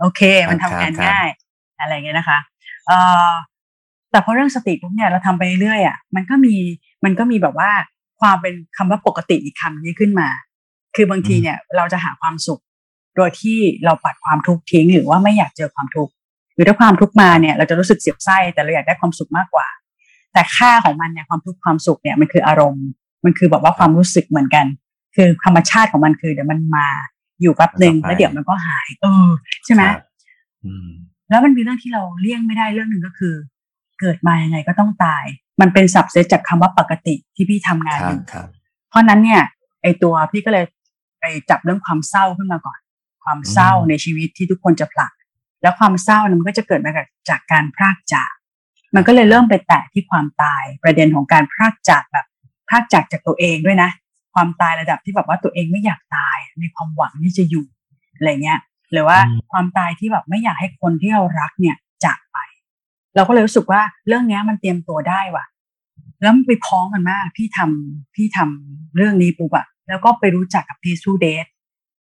[0.00, 1.28] โอเค มันทำงานง่าย
[1.80, 2.38] อะไรเงี้ยนะคะ
[2.86, 3.30] เอ่อ
[4.10, 6.54] แต่พอเรื่องสติปุ๊บเนี่ยเราทำไปเรื่อยๆอะมันก็มี
[7.04, 7.70] มันก็มีแบบว่า
[8.20, 10.28] ความเป็นคำว่าปกติอีกคำนี้ขึ้นมา
[10.96, 12.62] คือบางทีเนี่ยเราจะหาความสุข
[13.16, 16.12] โดยที่เราปัดความทุกข์ทิ้งหรือว่าไม่อยากเจอความทุกข์
[16.54, 19.66] หรือถ้าความทุกข์มาเนี่ย เราจะรู้สึกเสียบไส้แต่เราอยากได้ความสุขมากกว่า
[20.32, 22.86] แต่ค่าของมันเนี่ยความทุกข์ความสุขเนี่ยมันคืออารมณ์
[23.24, 24.66] มันคือแบบว่าความรู้สึกเหมือนกัน
[25.16, 26.86] คือธรรมชาติของมันคือเดี๋ยวมันมา
[27.42, 29.28] อยู่แป๊บหนึ่งแล้วก็ไปแล้วเดี๋ยวมันก็หาย เออ
[29.64, 30.00] ใช่ไหมครับ
[30.64, 30.88] อืม
[31.28, 33.34] แล้วมันมีเรื่องที่เราเลี่ยงไม่ได้เรื่องหนึ่งก็คือ
[34.00, 35.24] เกิดมายังไงก็ต้องตาย
[35.60, 38.48] มันเป็นสับเซตจากคำว่าปกติที่พี่ทำงานครัอบยู่ครับ
[38.90, 39.42] เพราะนั้นเนี่ย
[39.82, 40.64] ไอตัวพี่ก็เลย
[41.20, 42.78] ไปจับเรื่องความเศร้าขึ้นมาก่อน
[43.24, 45.12] ความเศร้าอืมในชีวิตที่ทุกคนจะผลัก
[45.62, 48.32] แล้วความเศร้าเนี่ยมันก็จะเกิดมาจากจากการพรากจาก
[48.94, 52.26] มันก็เลยเริ่มไปแตะที่ความตายประเด็นของการพรากจากแบบ
[52.68, 53.90] พรากจากจากตัวเองด้วยนะ
[54.34, 57.66] ความตายระดับที่แบบว่าตัวเองไม่อยากตายมีความหวังที่จะอยู่
[58.16, 58.60] อะไรเงี้ย
[58.92, 62.38] หรือว่าอืมความตายที่แบบไม่อยากให้คนที่เรารักเนี่ยจากไป
[63.14, 65.44] เราก็เลยรู้สึกว่าเรื่องเนี้ยมันเตรียมตัวได้ว่ะ
[66.20, 71.46] แล้วมันไปพ้องกันมาก พี่ทำพี่ทำเรื่องนี้ปุ๊บอะแล้วก็ไปรู้จักกับพีซูเดท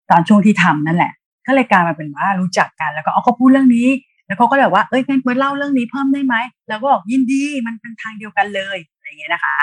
[0.10, 1.12] ตอนช่วงที่ทำนั่นแหละ
[1.48, 3.88] ก็เลยกลายมาเป็นว่ารู้จักกันแล้วก็เอาเขาพูดเรื่องนี้
[4.28, 6.36] แล้วเขาก็เลยบอกว่าเอ้ยงั้นเล่าเรื่องนี้เพิ่มได้ไหม
[6.70, 9.56] แล้วก็บอกยินดีมันเป็นทางเดียวกันเลยอะไรอย่างเงี้ยนะคะ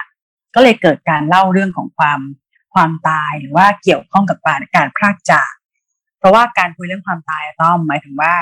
[0.54, 2.20] ก็เลยเกิดการเล่าเรื่องของความ
[2.74, 5.52] ความตายหรือว่าเกี่ยวข้องกับการการพรากจาก
[6.18, 8.34] เพราะว่าการคุยเรื่องความตายอะต้อมหมายถึงว่า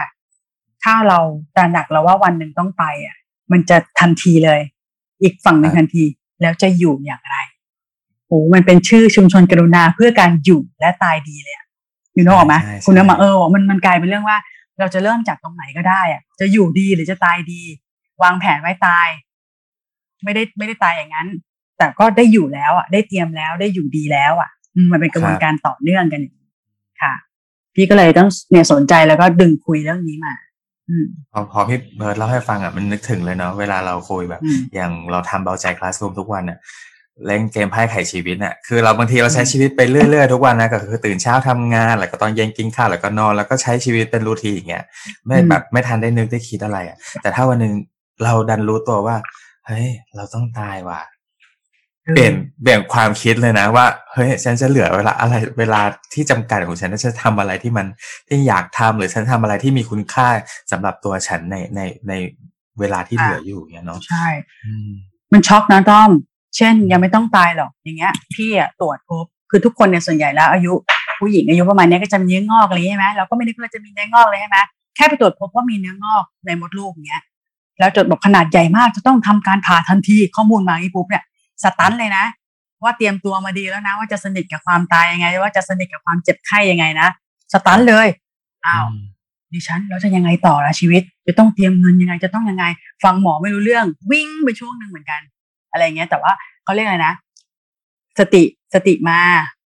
[0.82, 1.18] ถ้าเรา
[1.56, 3.16] ตระหนักแล้วว่าวันหนึ่งต้องไปอะ
[3.52, 4.60] มันจะทันทีเลย
[5.22, 6.04] อีกฝั่งหนึ่งครับทันที
[6.42, 7.36] แล้วจะอยู่อย่างไร
[8.28, 11.66] โอ้มันเป็นชื่อชุมชนกรุณาเพื่อการอยู่และตายดีเลยอะ
[12.14, 14.38] อยู่นึกออกไหมใช่ใช่คุณนึกมาเออมันมันกลายเป็นเรื่องว่า
[14.82, 17.62] เราจะเริ่มจากตรงไหนก็ได้อะจะอยู่ดีหรือจะตายดี
[18.22, 19.08] วางแผนไว้ตาย
[20.24, 21.28] ไม่ได้ไม่ได้ตายอย่างนั้น
[21.78, 26.48] แต่ก็ได้อยู่แล้วอะ ได้เตรียมแล้วได้อยู่ดีแล้ว อะอืมมันเป็นกระบวนการต่อเนื่องกันอย่างนี้
[27.02, 27.14] ค่ะ
[27.74, 30.34] พี่ก็เลยต้องเนี่ยสนใจแล้วก็ดึงคุยเรื่องนี้มา
[30.88, 36.58] อืมพอพอพี่เบิร์ดเล่าให้ฟังอะมันนึกถึงเลยเนาะเวลาเราคุยแบบอืมอย่างเราทำเบาใจคลาสรูมทุกวันน่ะ
[37.26, 44.84] เล่นเกมไพ่ไขชีวิตน่ะคือเราบางทีเราใช้ชีวิตไปเรื่อยๆทุกวันนะก็คือตื่นเช้าทำงานแล้วก็ตอนเย็นกินข้าวแล้วก็นอนแล้วก็ใช้ชีวิตเป็นรูทีนอย่างเงี้ย
[45.26, 47.72] ไม่อืมแบบไม่ทันได้นึกได้คิดอะไรอะ แต่ถ้าวันหนึ่ง
[48.24, 49.16] เราดันรู้ตัวว่า
[49.66, 51.00] เฮ้ยเราต้องตายว่ะ
[52.14, 55.80] เปลี่ยนเปลี่ยนความคิดเลยนะว่าเฮ้ยฉันจะเหลือเวลาอะไรเวลา
[56.12, 57.86] ที่จำกัดของฉันฉันจะทำอะไรที่มัน
[58.28, 60.28] ที่อยากทำหรือฉันทำอะไรที่มีคุณค่า
[60.72, 62.12] สำหรับตัวฉันในในใน
[62.80, 64.26] เวลาที่เหลืออยู่เนี่ยเนาะใช่
[64.64, 64.90] อืม
[65.32, 66.10] มันช็อกนะต้อม
[66.56, 70.72] เช่นยังไม่ต้องตายหรอกอย่างเงี้ย พี่อะตรวจพบคือทุกคนเนี่ยส่วนใหญ่แล้วอายุ
[71.20, 74.58] ผู้หญิงอายุประมาณเนี้ยก็จะมีเนื้องอกอะไรใช่ไหมเราก็ไม่นึกว่าจะมีเนื้องอกเลยใช่ไหม
[74.96, 77.22] แค่ไปตรวจพบว่ามีเนื้องอกในมดลูกอย่างเงี้ย
[77.78, 81.24] แล้วจดบอกขนาดใหญ่มากจะต้องทำการผ่าทันทีข้อมูลมาอย่างนี้ปุ๊บเนี่ย
[81.62, 82.24] สตันเลยนะ
[82.82, 87.08] ว่าเตรียมตัวมาดีแล้วนะ ว่าจะสนิทกับความตายยังไง ว่าจะสนิทกับความเจ็บไข้ยังไงนะ
[87.52, 88.06] สตันเลย
[88.66, 88.86] อ้าว
[89.52, 92.64] ดิฉันเราจะยังไงต่อละชีวิต จะต้องเตรียมเงินยังไงจะต้องยังไง
[93.04, 95.20] ฟังหมอไม่รู้เรื่อง วิ่งไปช่วงหนึ่งเหมือนกัน
[95.72, 96.32] อะไรเงี้ย แต่ว่า
[96.64, 97.14] เขาเรียกอะไรนะ
[98.18, 98.42] สติ
[98.74, 99.20] สติมา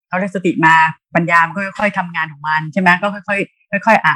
[0.08, 0.74] เขาเรียกสติมา
[1.14, 3.36] ปัญญามนก็ค่อยๆทำงานของมันใช่ไหมก็ค่อ
[3.76, 4.14] ยๆค่อย ๆอะ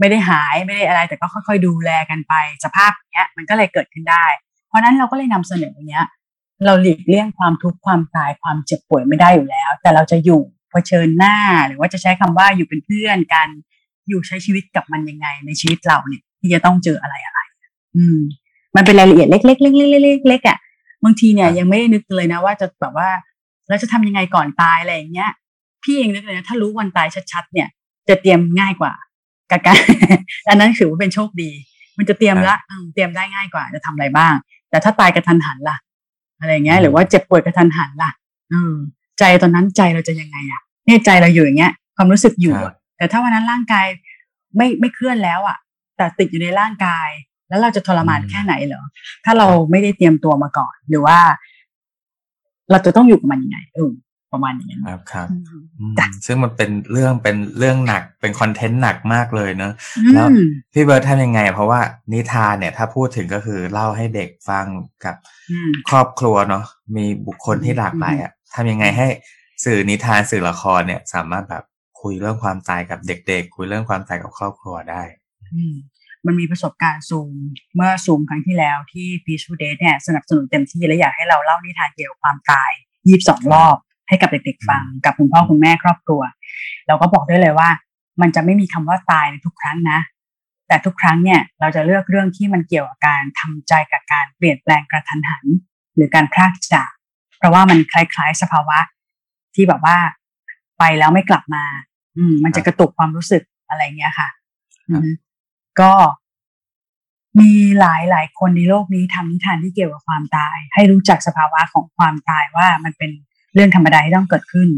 [0.00, 4.26] ไม่ได้หายไม่ได้อะไร แต่ก็ค่อย ๆ ดูแลกันไป สภาพเงี้ย มันก็เลยเกิดขึ้นได้
[4.68, 6.06] เพราะนั้นเราก็เลยนำเสนอเงี้ย
[6.66, 13.48] เราหลีกเลี่ยงความทุกข์ความตายความเจ็บป่วยไม่ได้อยู่แล้ว แต่เราจะอยู่เผชิญหน้า หรือว่าจะใช้คำว่าอยู่เป็นเพื่อนกัน
[14.08, 17.38] อยู่ใช้ชีวิตกับมันยังไง ในชีวิตเราเนี่ย ที่จะต้องเจออะไรอะไร
[17.96, 18.18] อืม
[18.76, 20.58] มันเป็นรายละเอียดเล็กๆเล็กๆเล็กๆอะ
[21.04, 23.08] บางทีเนี่ยครับยังไม่ได้นึกเลยนะ ว่าจะแบบว่า
[23.68, 25.30] แล้วจะทำยังไงก่อนตายอะไรอย่างเงี้ย
[25.82, 27.68] พี่เองนึกเลยนะถ้ารู้วันตายชัดๆเนี่ย
[28.08, 28.92] จะเตรียมง่ายกว่า
[29.50, 29.78] กับการ
[30.48, 31.50] อันนั้นถือว่าเป็นโชคดี
[31.98, 34.34] มันจะเตรียมละอืมเตรียมได้ง่ายกว่า จะทำอะไรบ้าง
[34.70, 35.76] แต่ถ้าตายกระทันหันล่ะ
[36.40, 38.10] อะไรอย่างเงี้ย หรือว่าเจ็บป่วยกระทันหันล่ะ
[38.52, 38.72] อืม
[39.18, 43.86] ใจตอนนั้นใจเราจะยังไงอะเนี่ยใจเราอยู่อย่างเงี้ย ความรู้สึกอยู่อะแต่ถ้าวันนั้นร่างกาย
[44.56, 45.56] ไม่ไม่เคลื่อนแล้วอะ
[45.96, 47.08] แต่ติดอยู่ในร่างกาย
[47.48, 48.84] แล้วเราจะทรมานอืมแค่ไหนเหรอ
[49.24, 51.18] ถ้าเราไม่ได้เตรียมตัวมาก่อน หรือว่า
[52.70, 53.90] เราจะต้องอยู่กับมันยังไงเออ
[54.32, 55.42] ประมาณอย่างนั้นครับครับอืม
[55.78, 60.38] อืมจ้ะซึ่งมันเป็นเรื่องเป็นเรื่องหนักเป็นคอนเทนต์หนักมากเลยเนอะอืแล้วม
[60.72, 61.80] พี่เบิร์ดทำยังไง เพราะว่า
[62.12, 64.66] นิทานเนี่ย ถ้าพูดถึงก็คือเล่าให้เด็กฟัง
[65.04, 65.16] กับ
[65.50, 66.64] อืมครอบครัวเนาะ
[66.96, 69.06] มีบุคคลที่หลากหลายอะทำยังไงให้
[69.64, 71.64] สื่อนิทานสื่อละครเนี่ย สามารถแบบ
[72.00, 75.02] คุยเรื่องความตายกับเด็ก ๆ คุยเรื่องความตายกับครอบครัวได้
[75.54, 75.64] อื
[76.24, 77.34] มมันมีประสบการณ์ซูม
[77.74, 82.70] เมื่อซูมครั้งที่แล้วที่ Peaceful Day เนี่ยสนับสนุนเต็มที่และอยากให้เราเล่านิทานเกี่ยวกับความตาย
[83.08, 83.76] ยีบสองรอบ
[84.08, 86.22] ให้กับเด็กๆฟัง กับคุณพ่อคุณแม่ครอบครัว
[86.86, 87.68] เราก็บอกได้เลยว่า
[88.20, 89.98] มันจะไม่มีคำว่าตายในทุกครั้งนะ
[90.68, 95.44] แต่ทุกครั้งเนี่ยเราจะเลือกเรื่องที่มันเกี่ยวกับการทำใจกับการเปลี่ยนแปลงกระทันหัน
[95.96, 96.90] หรือการพรากจาก
[97.38, 98.78] เพราะว่ามันคล้าย ๆ สภาวะ
[99.54, 99.96] ที่แบบว่า
[100.78, 101.64] ไปแล้วไม่กลับมา
[102.16, 104.28] อืม มันจะกระตุกความรู้สึกอะไรเงี้ยค่ะ
[104.90, 105.14] ครับอืม
[105.80, 105.92] ก็
[107.40, 113.10] มีหลายหลายคนในโลกนี้ทำนิทานที่เกี่ยวกับความตาย ให้รู้จักสภาวะของความตายว่ามันเป็น
[113.54, 114.68] เรื่องธรรมดาที่ต้องเกิดขึ้น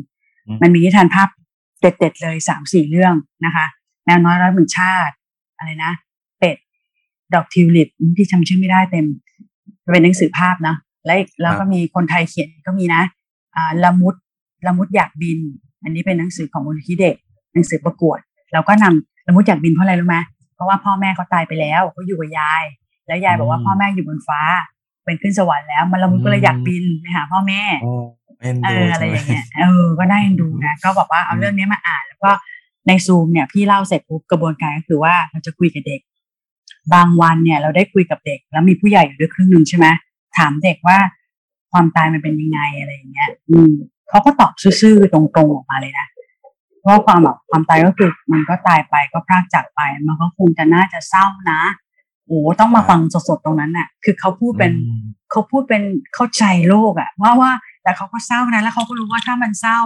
[0.47, 1.29] อืมมันมีนิทานภาพ
[1.81, 3.67] เด็ดๆเลยสามสี่เรื่องนะคะ
[4.05, 5.15] แมวน้อยร้อยหมื่นชาติ
[5.59, 5.93] อะไรนะ
[6.39, 6.57] เป็ด
[7.35, 9.07] ดอกทิวลิปที่จำชื่อไม่ได้เต็ม
[9.93, 13.03] เป็นหนังสือภาพนะและอีกแล้วก็มีคนไทยเขียนก็มีนะ
[13.57, 14.15] อ่าละมุด
[14.67, 15.39] ละมุดอยากบิน
[15.83, 17.15] อันนี้เป็นหนังสือของมูลนิธิเด็ก
[17.55, 18.19] หนังสือประกวด
[18.53, 22.65] เราก็นำละมุดอยากบินเพราะอะไรรู้ไหมเพราะว่าพ่อแม่เขาตายไปแล้วเขาอยู่กับยาย
[23.07, 24.41] แล้วยายบอกว่าอืมพ่อแม่อยู่บนฟ้า
[25.05, 27.93] เป็นขึ้นสวรรค์แล้ว มันละมุนก็เลยอยากบินไปหาพ่อแม่โอ้
[28.41, 32.31] เอ็นเอดูออะไรอย่างเงี้ยเออก็ได้ดูนะก็บอกว่าเอาเรื่องนี้มาอ่าน แล้วก็
[32.87, 36.01] ในซูมเนี่ยพี่เล่าเสร็จปุ๊บกระบวนการก็คือว่าเราจะคุยกับเด็ก
[36.95, 39.87] บางวันเนี่ย เราได้คุยกับเด็ก แล้วมีผู้ใหญ่อยู่ด้วยครึ่งหนึ่งใช่ไหม
[40.37, 40.99] ถามเด็กว่า
[41.73, 43.73] ความตายมันเป็นยังไงอะไรอย่างเงี้ย อืม
[44.09, 46.07] เขาก็ตอบซื่อๆตรงๆออกมาเลยนะ
[46.87, 51.61] ว่าความแบบความตายก็คือมันก็ตายไปก็พรากจากไป มันก็คงจะน่าจะเศร้านะ
[52.27, 55.83] โอ้ต้องมาฟังสดๆตรงนั้นน่ะ คือเขาพูดเป็นอืมเขาพูดเป็น
[56.15, 59.81] เข้าใจโลกอะว่าว่าแต่เขาก็เศร้านะแล้วเขาก็รู้ว่าถ้ามันเศร้า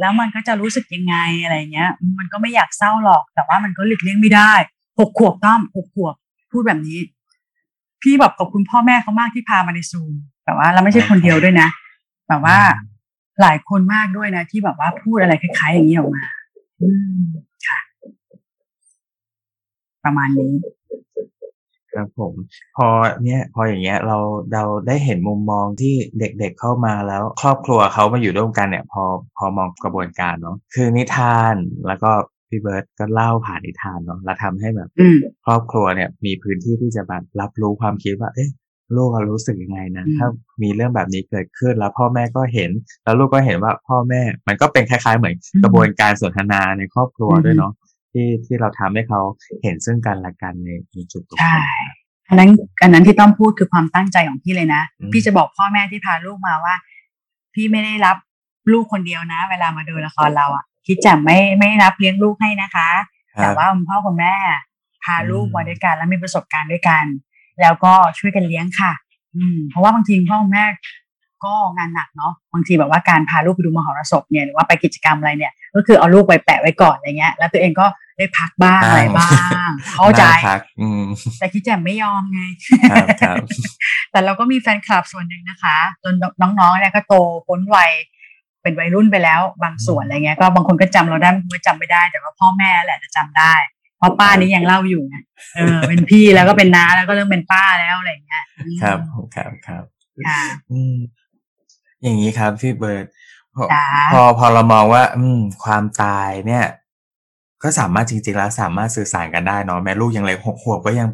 [0.00, 4.52] แล้วมันก็จะรู้สึกยังไงอะไรเงี้ย มันก็ไม่อยากเศร้าหรอก แต่ว่ามันก็หลีกเลี่ยงไม่ได้
[4.98, 6.14] หกขวบต้อมหกขวบ
[6.50, 6.98] พูดแบบนี้
[8.02, 10.12] พี่แบบขอบคุณพ่อแม่เขามากที่พามาในซูม
[10.44, 11.68] แต่ว่าเราไม่ใช่คนเดียวด้วยนะ
[12.28, 12.58] แบบว่า
[13.40, 16.24] หลายคนมากด้วยนะ ที่แบบว่าพูดอะไรคล้ายๆ อย่างนี้ออกมา
[16.80, 17.18] อืม
[17.66, 17.78] ค่ะ
[20.04, 20.52] ประมาณนี้
[21.94, 22.34] ครับผม
[22.76, 22.88] พอ
[23.24, 24.18] เนี่ยพออย่างเงี้ย เรา
[24.52, 29.04] เราได้เห็นมุมมองที่เด็กๆเข้ามาแล้ว ครอบครัวเขามาอยู่ร่วมกันเนี่ย พอ
[29.36, 31.54] พอมองกระบวนการเนาะคือนิทาน
[31.86, 32.10] แล้วก็
[32.48, 38.50] พี่เบิร์ตก็เล่าผ่านนิทานเนาะแล้วทำให้แบบอืมครอบครัวเนี่ย มีพื้นที่ที่จะแบบรับรู้ความคิดว่า เอ๊ะ
[38.96, 40.28] ลูกเรารู้สึกยังไงนะอืมถ้า
[40.62, 42.70] มีเรื่องแบบนี้เกิดขึ้นแล้วพ่อแม่ก็เห็น
[43.04, 47.72] แล้วลูกก็เห็นว่าพ่อแม่ มันก็เป็นคล้าย ๆ เหมือนกระบวนการสนทนาในครอบครัวด้วยเนาะ
[48.12, 49.20] ที่ที่เราทำให้เขา
[49.62, 51.86] เห็นซึ่งกันและกันในในจุดตรงใช่นี้
[52.28, 52.50] อันนั้น
[52.82, 56.74] อันนั้นที่ต้องพูดคือความตั้งใจของพี่เลยนะอืมพี่จะบอกพ่อแม่ที่พาลูกมาว่า
[57.54, 58.16] พี่ไม่ได้รับ
[58.72, 62.88] ลูกคนเดียวนะ เวลามาดูละครเราอะคิดจะไม่ไม่รับเลี้ยงลูกให้นะคะ
[63.36, 64.34] ครับแต่ว่าคุณพ่อคุณแม่
[65.04, 67.04] พาลูกอืมมาด้วยกันแล้วมีประสบการณ์ด้วยกัน
[67.62, 68.92] แล้วก็ช่วยกันเลี้ยงค่ะ
[69.36, 70.64] อืมเพราะว่าบางทีพ่อคุณแม่
[71.44, 77.86] ก็งานหนักเนาะบางทีแบบว่าการพาลูกไปดูมหรสพเนี่ยหรือว่าไปกิจกรรมอะไรเนี่ย ก็คือเอาลูกไปแปะไว้ก่อนอะไรเงี้ย แล้วตัวเองก็
[78.18, 79.30] ได้พักบ้างอะไรบ้า
[79.68, 81.02] ง เข้าใจน่พักอืม
[81.38, 82.40] แต่คิดแจ่มไม่ยอมไง
[82.90, 83.36] ครับครับ
[84.10, 87.14] แต่เราก็มีแฟนคลับส่วนหนึ่งนะคะ จนน้องๆเนี่ยก็โต
[87.48, 87.90] พ้นวัย
[88.62, 93.54] เป็นวัยรุ่นไปแล้ว บางส่วนอะไรเงี้ยก็บางคนก็จำเราได้บางคนก็จำไม่ได้ แต่ว่าพ่อแม่แหละจะจำได้
[93.98, 95.16] เพราะป้านี้ยังเล่าอยู่ไง
[95.54, 98.98] เออ เป็นพี่แล้วก็เป็นน้าแล้วก็เริ่มเป็นป้าแล้วอะไรเงี้ยอืมครับ
[99.34, 99.84] ครับครับ
[100.26, 100.96] ค่ะอืม
[102.02, 103.06] อย่างนี้ครับพี่เบิร์ด
[103.54, 106.64] พอจ้าพอพอเรามองว่า อืม ความตายเนี่ย
[107.62, 111.08] ก็สามารถจริง ๆ แล้วสามารถสื่อสารกันได้เนาะแม้ลูกยังเล็กหกขวบก็ยัง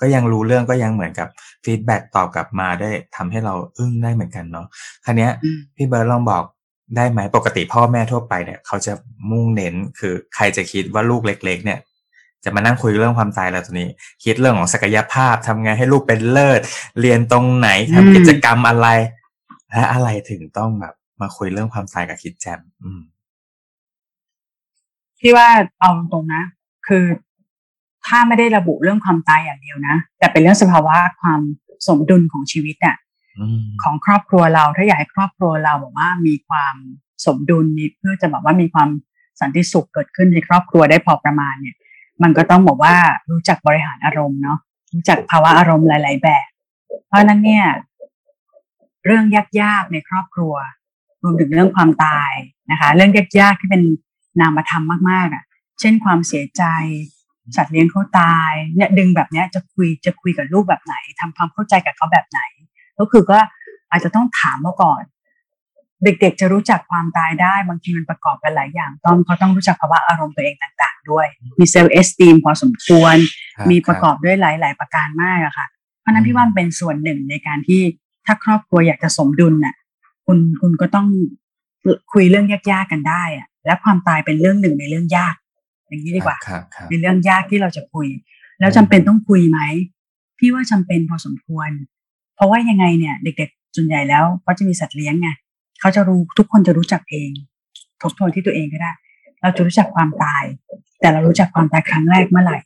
[0.00, 1.28] ก็ยังรู้เรื่องก็ยังเหมือนกับ
[1.64, 4.66] feedback ตอบกลับมาได้ทำให้เราอึ้งได้เหมือนกันเนาะ
[5.04, 6.44] คันนี้ยอืมพี่เบิร์ดลองบอก
[6.96, 8.92] ได้ไหมปกติพ่อแม่ทั่วไปเนี่ย เขาจะ
[9.30, 11.78] มุ่งเน้นคือใครจะคิดว่าลูกเล็ก ๆ เนี่ย
[12.44, 13.88] จะมานั่งคุยเรื่องความตายแล้วตัวนี้
[14.24, 16.60] คิดเรื่องของศักยภาพทำไงให้ลูกเป็นเลิศ
[17.00, 18.88] เรียนตรงไหนทำกิจกรรมอะไร
[19.70, 23.00] และอะไรถึงต้องแบบมาคุยเรื่องความตายกับคิดแจมอืม
[25.20, 25.48] พี่ว่า
[25.80, 26.42] เอาตรงๆนะ
[26.86, 27.04] คือ
[28.06, 31.40] ถ้าไม่ได้ระบุเรื่องความตายอย่างเดียวนะ แต่เป็นเรื่องสภาวะความ
[31.88, 32.96] สมดุลของชีวิตอะ
[33.38, 36.74] อืมของครอบครัวเราถ้าอยากให้ครอบครัวเราแบบว่ามีความ
[37.26, 38.88] สมดุลมีเพื่อจะแบบว่ามีความ
[39.40, 41.76] สันติสุขเกิดขึ้นในครอบครัวได้พอประมาณเนี่ย
[42.22, 42.96] มันก็ต้องบอกว่า
[43.30, 44.58] รู้จักบริหารอารมณ์เนาะ
[44.94, 46.48] รู้จักภาวะอารมณ์หลาย ๆ แบบ
[47.06, 47.64] เพราะนั้นเนี่ย
[49.04, 49.24] เรื่อง
[49.60, 50.54] ยากๆในครอบครัว
[51.22, 52.32] รวมถึงเรื่องความตาย
[52.70, 53.82] นะคะ เรื่องยากๆที่เป็น
[54.40, 55.44] นามธรรมมากๆอะ
[55.80, 56.64] เช่นความเสียใจ
[57.56, 62.40] สัตว์เลี้ยงเขาตายเนี่ยดึงแบบเนี้ยจะคุยจะคุยกับลูกแบบไหนทำความเข้าใจกับเขาแบบไหน
[62.98, 63.38] ก็คือก็
[63.90, 65.02] อาจจะต้องถามมาก่อน
[66.04, 71.26] เด็กๆจะรู้จักความตายได้บางทีมันประกอบกันหลายอย่างต้องเขาต้องรู้จักภาวะอารมณ์ตัวเองต่างๆ ด้วย
[71.58, 73.16] มีเซลล์เอสตีมพอสมควร
[73.56, 75.66] ครับมีประกอบด้วยหลาย ๆ ประการมากอะค่ะ
[76.00, 77.82] เพราะฉะนั้นพี่ว่ามันเป็นส่วนหนึ่งในการที่
[78.26, 79.74] ถ้าครอบครัวอยากจะสมดุลน่ะ
[80.26, 81.06] คุณคุณก็ต้อง
[82.12, 85.34] คุยเรื่องยากๆกันได้อะและความตายเป็นเรื่องหนึ่งในเรื่องยาก
[85.88, 88.06] อย่างนี้ดีกว่าครับครับในเรื่องยากที่เราจะคุย
[88.60, 89.60] แล้วจำเป็นต้องคุยไหม
[90.38, 91.70] พี่ว่าจำเป็นพอสมควร
[92.34, 95.28] เพราะว่ายังไงเนี่ย เด็ก ๆ ส่วนใหญ่แล้วเขาจะมีสัตว์เลี้ยงไง
[95.84, 97.30] เขาจะรู้ทุกคนจะรู้จักเอง
[98.02, 98.92] ทบทวนที่ตัวเองก็ได้
[99.42, 100.44] เราจะรู้จักความตาย
[101.00, 102.58] แต่เรารู้จักความตายครั้งแรกเมื่อไหร่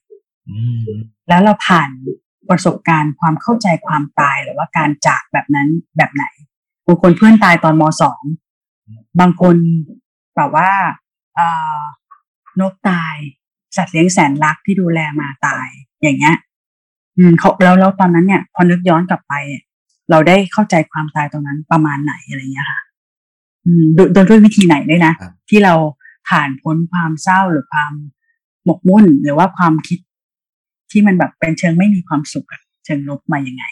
[0.49, 0.87] อืม
[1.29, 1.91] แล้วเราผ่าน
[2.51, 6.25] ประสบการณ์ความเข้าใจความตายหรือว่าการจากแบบนั้นแบบไหน
[6.87, 8.23] บางคนเพื่อนตายตอนมสอง
[9.21, 9.57] บางคน
[10.37, 10.71] แบบว่า
[11.35, 11.47] เอ่
[11.79, 11.81] อ
[12.61, 13.15] นกตาย
[13.77, 15.69] สัตว์เลี้ยงแสนรักที่ดูแลมาตาย
[16.03, 16.37] อย่างเงี้ย
[17.17, 19.35] อืมเขาแล้วแล้วตอนนั้นเนี่ย พอนึกย้อนกลับไป
[20.11, 22.88] เราได้เข้าใจความตายตรงนั้นประมาณไหนอะไรเงี้ยค่ะอืม
[23.95, 25.75] โดยโดยด้วยวิธีไหนด้วยนะครับที่เรา
[26.29, 27.93] ผ่านพ้นความเศร้าหรือความ
[28.65, 29.99] หมกมุ่น หรือว่าความคิด
[30.91, 33.65] ที่มันแบบเป็นเชิงไม่มีความสุขอะเชิงลบมายังไง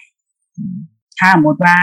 [0.56, 0.76] อืม
[1.18, 1.76] ถ้าสมมติว่า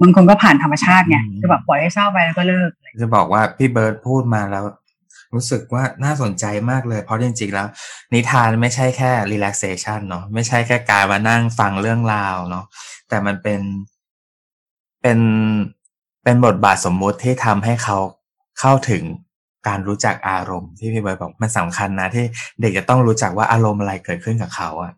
[0.00, 2.70] บางคนก็ผ่านธรรมชาติไงคือแบบปล่อยให้เศร้าไปแล้วก็เลิก
[3.00, 4.64] จะบอกว่าพี่เบิร์ดพูดมาแล้ว
[5.34, 7.68] รู้สึกว่าน่าสนใจมากเลย เพราะจริงๆแล้ว
[8.14, 12.64] นิทานไม่ใช่แค่ relaxation เนาะไม่ใช่แค่การมานั่งฟังเรื่องราวเนาะ
[13.08, 13.60] แต่มันเป็น
[15.02, 15.18] เป็น
[16.26, 17.98] เป็นบทบาทสมมุติที่ทำให้เขา
[18.60, 19.02] เข้าถึง
[19.68, 22.24] การรู้จักอารมณ์ที่พี่เบิร์ดบอกมันสำคัญนะที่
[22.60, 24.92] เด็กจะต้องรู้จักว่าอารมณ์อะไรเกิดขึ้นกับเขาอะ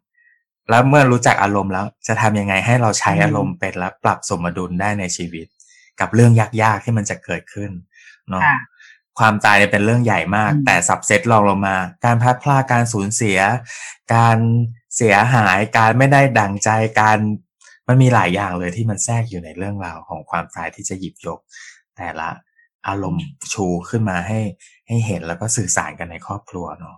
[0.71, 5.47] แล้วเมื่อรู้จักอารมณ์แล้ว จะทำยังไงให้เราใช้อารมณ์เป็นและปรับสมดุลได้ในชีวิต
[6.01, 7.71] กับเรื่องยากๆที่มันจะเกิดขึ้น
[8.29, 8.43] เนาะ
[9.19, 13.39] ความตายเป็นเรื่องใหญ่มาก แต่สับเซตลองลงมา การพลาดพลาดการสูญเสีย
[14.15, 14.39] การ
[14.97, 17.19] เสียหายการไม่ได้ดังใจการ
[17.89, 21.39] มันมีหลายอย่างเลยที่มันแทรกอยู่ในเรื่องราวของความตายที่จะหยิบยก
[21.97, 22.29] แต่ละ
[22.89, 24.41] อารมณ์ชูขึ้นมาให้
[24.89, 26.97] ให้เห็นแล้วก็สื่อสารกันในครอบครัวเนาะ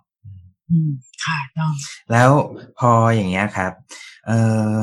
[1.24, 1.72] ค่ะต้อง
[2.12, 2.31] แล้ว
[2.79, 3.72] พออย่างเงี้ยครับ
[4.26, 4.38] เอ่
[4.76, 4.79] อ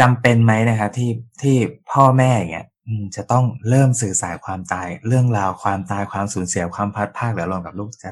[0.00, 1.10] จำเป็นไหมนะครับที่
[1.42, 1.56] ที่
[1.92, 2.66] พ่อแม่อย่างเงี้ย
[3.16, 8.08] จะต้องเริ่มสื่อสารความตาย เรื่องราวความตายความสูญเสียความพัดภาคหรือรวมกับลูกจะ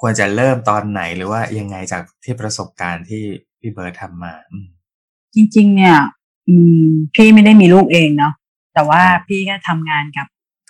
[0.00, 3.22] ควรจะเริ่มตอนไหนหรือว่ายังไงจากที่ประสบการณ์ที่
[3.60, 4.34] พี่เบิร์ดทำมา
[5.34, 5.96] จริง ๆ เนี่ย
[6.48, 8.32] อืมพี่ไม่ได้มีลูกเองเนาะ
[8.74, 10.28] แต่ว่าพี่ก็ทำงานกับ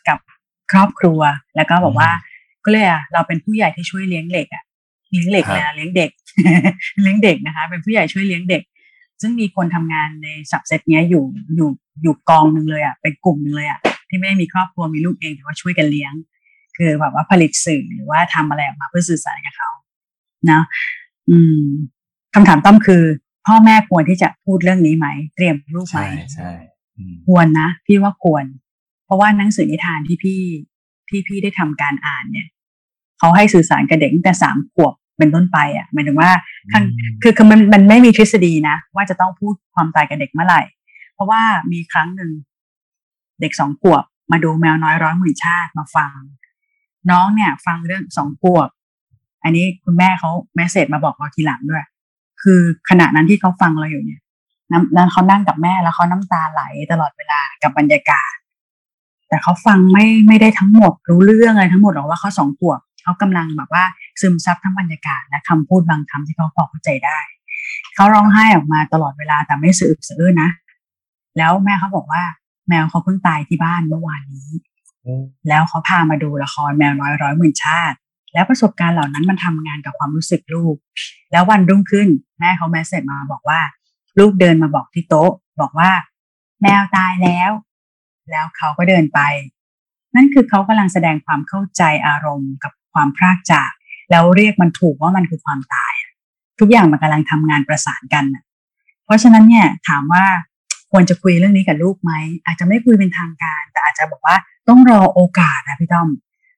[0.08, 0.18] กับ
[0.72, 1.20] ครอบครัว
[1.56, 2.10] แล้วก็บอกว่า
[2.64, 4.62] ก็เลยอะเราเป็นผู้ใหญ่ที่ช่วยเลี้ยงเด็กอะ
[5.10, 6.10] เลี้ยงเด็กนะเลี้ยงเด็ก
[7.02, 8.62] เลี้ยงเด็กนะคะ เป็นผู้ใหญ่ช่วยเลี้ยงเด็ก
[9.20, 11.24] ซึ่งมีคนทำงานในสับเซตเนี้ยอยู่
[11.56, 11.70] อยู่
[12.02, 16.12] อยู่กองหนึ่งเลยอะเป็นกลุ่มหนึ่งเลยอะที่ไม่ได้มีครอบครัวมีลูกเองแต่ว่าช่วยกันเลี้ยง
[16.76, 19.70] คือแบบว่าผลิตสื่อหรือว่าทำอะไรออกมาเพื่อสื่อสารกับเขา
[20.50, 20.60] นะ
[21.28, 21.66] อืม
[22.34, 23.02] คำถามต้อมคือ
[23.48, 25.06] พ่อแม่ควรที่จะพูดเรื่องนี้ไหม
[25.36, 26.50] เตรียมลูกไหมใช่ใช่
[27.26, 28.44] ควรนะพี่ว่าควร
[29.04, 30.40] เพราะว่าหนังสือนิทานที่พี่
[31.08, 32.48] ที่พี่ได้ทำการอ่านเนี่ย
[33.18, 36.30] เขาให้สื่อสารกับเด็กตั้งแต่สามขวบเป็นต้นไปอะหมายถึงว่า
[37.22, 40.62] คือคือมันมันไม่มีทฤษฎีนะ ว่าจะต้องพูดความตายกับเด็กเมื่อไหร่
[41.14, 42.30] เพราะว่ามีครั้งหนึ่ง
[43.40, 46.12] เด็กสองขวบมาดูแมวน้อยร้อยหมื่นชาติมาฟัง
[47.10, 48.68] น้องเนี่ย ฟังเรื่องสองขวบ
[49.42, 51.84] อันนี้คุณแม่เขาแมสเซจมาบอกเราทีหลังด้วย
[52.42, 54.20] คือขณะนั้นที่เขาฟังเราอยู่เนี่ย
[54.72, 58.32] น้ำนั้นเขานั่งกับแม่แล้วเขาน้ำตาไหลตลอดเวลากับบรรยากาศ
[59.28, 63.84] แต่เขาฟังไม่ไม่ได้ทั้งหมดรู้เรื่องอะไรทั้งหมดหรอกว่าเขาสองขวบเขากำลังแบบว่า
[64.20, 67.18] ซึมซับทั้งบรรยากาศและคำพูดบางคำที่เขาพอเข้าใจได้
[67.94, 70.50] เขาร้องไห้ออกมาตลอดเวลาแต่ไม่สะอึกสะอื้นนะ
[71.38, 72.22] แล้วแม่เขาบอกว่า
[72.68, 74.48] แมวเขาเพิ่งตายที่บ้านเมื่อวานนี้
[75.48, 77.96] แล้วเขาพามาดูละครแมวน้อยร้อยหมื่นชาติ
[78.38, 80.76] แล้วประสบการณ์เหล่านั้นมันทำงานกับความรู้สึกลูก
[81.32, 83.60] แล้ววันรุ่งขึ้น แม่เขาแมสเซจมาบอกว่า
[84.18, 85.90] ลูกเดินมาบอกที่โต๊ะ บอกว่า
[86.62, 87.50] แมวตายแล้ว
[88.30, 89.20] แล้วเขาก็เดินไป
[90.14, 93.70] นั่นคือเขากำลังแสดงความเข้าใจอารมณ์กับความพรากจาก
[94.10, 95.94] แล้วเรียกมันถูกว่ามันคือความตาย
[96.60, 98.24] ทุกอย่างมันกำลังทำงานประสานกัน
[99.04, 100.24] เพราะฉะนั้นเนี่ยถามว่า
[100.92, 102.12] ควรจะคุยเรื่องนี้กับลูกไหม
[102.44, 104.36] อาจจะไม่คุยเป็นทางการ แต่อาจจะบอกว่า
[104.68, 106.08] ต้องรอโอกาสนะพี่ต้อม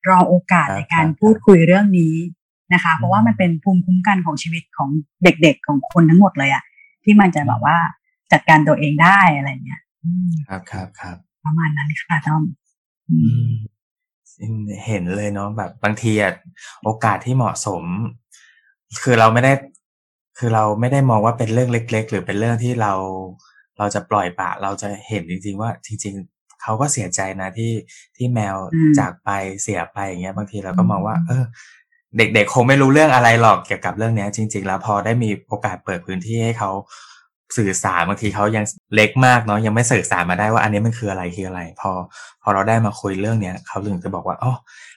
[0.08, 2.14] รอโอกาสในการพูดคุยเรื่องนี้
[2.74, 4.90] นะคะ เพราะว่ามันเป็นภูมิคุ้มกันของชีวิตของ
[5.24, 6.62] เด็กๆของคนทั้งหมดเลยอะ
[7.04, 7.76] ที่มันจะแบบว่า
[8.32, 9.80] จัดการตัวเองได้อะไรเงี้ย
[10.48, 12.42] ครับครับครับประมาณนั้นค่ะต้อม
[14.86, 16.32] เห็นเลยเนาะแบบบางทีอะ
[16.84, 17.84] โอกาสที่เหมาะสม
[19.02, 19.52] คือเราไม่ได้
[20.38, 22.92] คือเราไม่ได้มองว่าเป็นเรื่องเล็ก ๆ หรือเป็นเรื่องที่เรา
[23.78, 27.72] เราจะปล่อยปะ เราจะเห็นจริง ๆ ว่าจริงๆ เขาก็เสียใจนะที่
[28.16, 28.56] ที่แมว
[28.98, 29.30] จากไป
[29.62, 31.44] เสียไปอย่างเงี้ยบางทีเราก็มองว่า เออ
[32.16, 36.70] เด็กๆคงไม่รู้เรื่องอะไรหรอกเกี่ยวกับเรื่องนี้จริง ๆ แล้วพอได้มีโอกาสเปิดพื้นที่ให้เขา
[37.56, 41.90] สื่อสารบางทีเขายังเล็กมากเนาะยังไม่สื่อสารมาได้ว่าอันนี้มันคืออะไรคืออะไร พอ
[42.42, 44.52] พอเราได้มาคุยเรื่องเนี้ยเขาถึงจะบอกว่าอ๋อ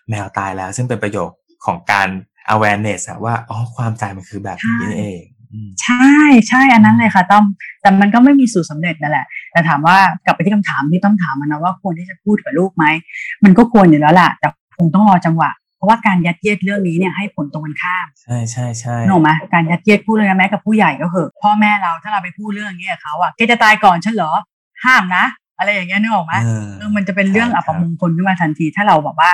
[0.09, 1.29] แมวตายแล้ว ซึ่งเป็นประโยค
[1.65, 2.07] ของการ
[2.53, 5.21] awareness ว่าอ๋อความตายมันคือแบบนี้เอง
[5.83, 6.11] ใช่
[6.49, 7.43] ใช่อันนั้นเลยค่ะต้อม
[7.81, 12.85] แต่มันก็ไม่มีสูตรสาเร็จนั่นแหละ แต่ถามว่ากลับไปที่คำถามที่ต้องถามมันนะว่าควรที่จะพูดกับลูกไหม
[13.43, 15.49] มันก็ควรอยู่แล้วแหละแต่คงต้องรอจังหวะ
[15.83, 24.31] ราะว่าการยัดเยียดเรื่องนี้เนี่ยให้ผลตรงกันข้าม ใช่ใช่ใช่หนูไหมการยัดเยียดพูดเลยนะแม้กับผู้ใหญ่ก็เหอะพ่อแม่เราถ้าเราไปพูดเรื่องนี้กับเขาอะแกจะตายก่อนฉันเหรอ
[24.85, 25.25] ห้ามนะ
[25.57, 26.33] อะไรอย่างเงี้ยนึกออกไหม
[26.77, 29.31] เออมันจะเป็นเรื่องอัปมงคลขึ้นมาทันที ถ้าเราบอกว่า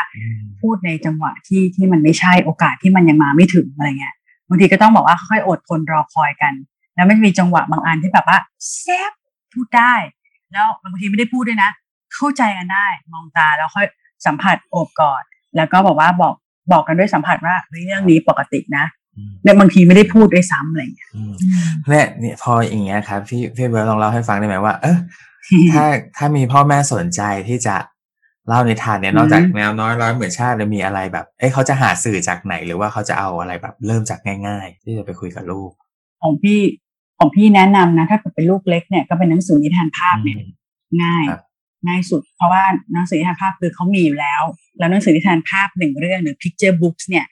[0.61, 4.15] พูดในจังหวะที่ที่มันไม่ใช่โอกาสที่มันยังมาไม่ถึงอะไรเงี้ย
[4.47, 6.53] บางทีก็ต้องบอกว่าค่อยๆอดทนรอคอยกัน
[6.95, 8.37] แล้วไม่มีจังหวะบางอันที่แบบว่า
[8.79, 9.11] แซบ
[9.53, 9.93] พูดได้
[10.51, 11.71] แล้วบางทีไม่ได้พูดด้วยนะ
[12.15, 13.85] เข้าใจกันได้ มองตาแล้วค่อย
[14.25, 15.23] สัมผัสโอบกอด
[15.55, 16.33] แล้วก็บอกว่าบอก
[16.71, 18.85] บอกกันด้วยสัมผัสว่าเรื่องนี้ปกตินะ
[19.43, 21.09] เนี่ยบางทีไม่ได้พูดด้วยซ้ำอะไรอย่างเงี้ย
[21.87, 24.97] เนี่ยเนี่ยพออย่างเงี้ยครับพี่พี่เบิร์ดลองเล่าให้ฟังได้ไหมว่า เออ
[25.73, 25.85] ถ้า
[26.17, 27.75] ถ้ามีพ่อแม่สนใจที่จะ
[28.47, 35.71] เล่าในทานเนี่ยนอกจากแมวน้อยร้อยเหมือนชาติจะมีอะไรแบบ เอ้เขาจะหาสื่อจากไหนหรือว่าเขาจะเอาอะไรแบบ เริ่มจากง่าย ๆ ที่จะไปคุยกับลูก
[36.21, 36.59] ของพี่
[37.19, 40.37] ของพี่แนะนำนะ ถ้าเป็นลูกเล็กเนี่ยก็เป็นหนังสือนิทานภาพเนี่ย
[41.03, 41.25] ง่าย
[41.87, 42.63] ง่ายสุด เพราะว่า
[42.93, 44.41] หนังสือนิทานภาพคือเขามีอยู่แล้ว
[44.79, 47.25] แล้วหนังสือนิทานภาพหนึ่งเรื่องหรือ picture books เนี่ย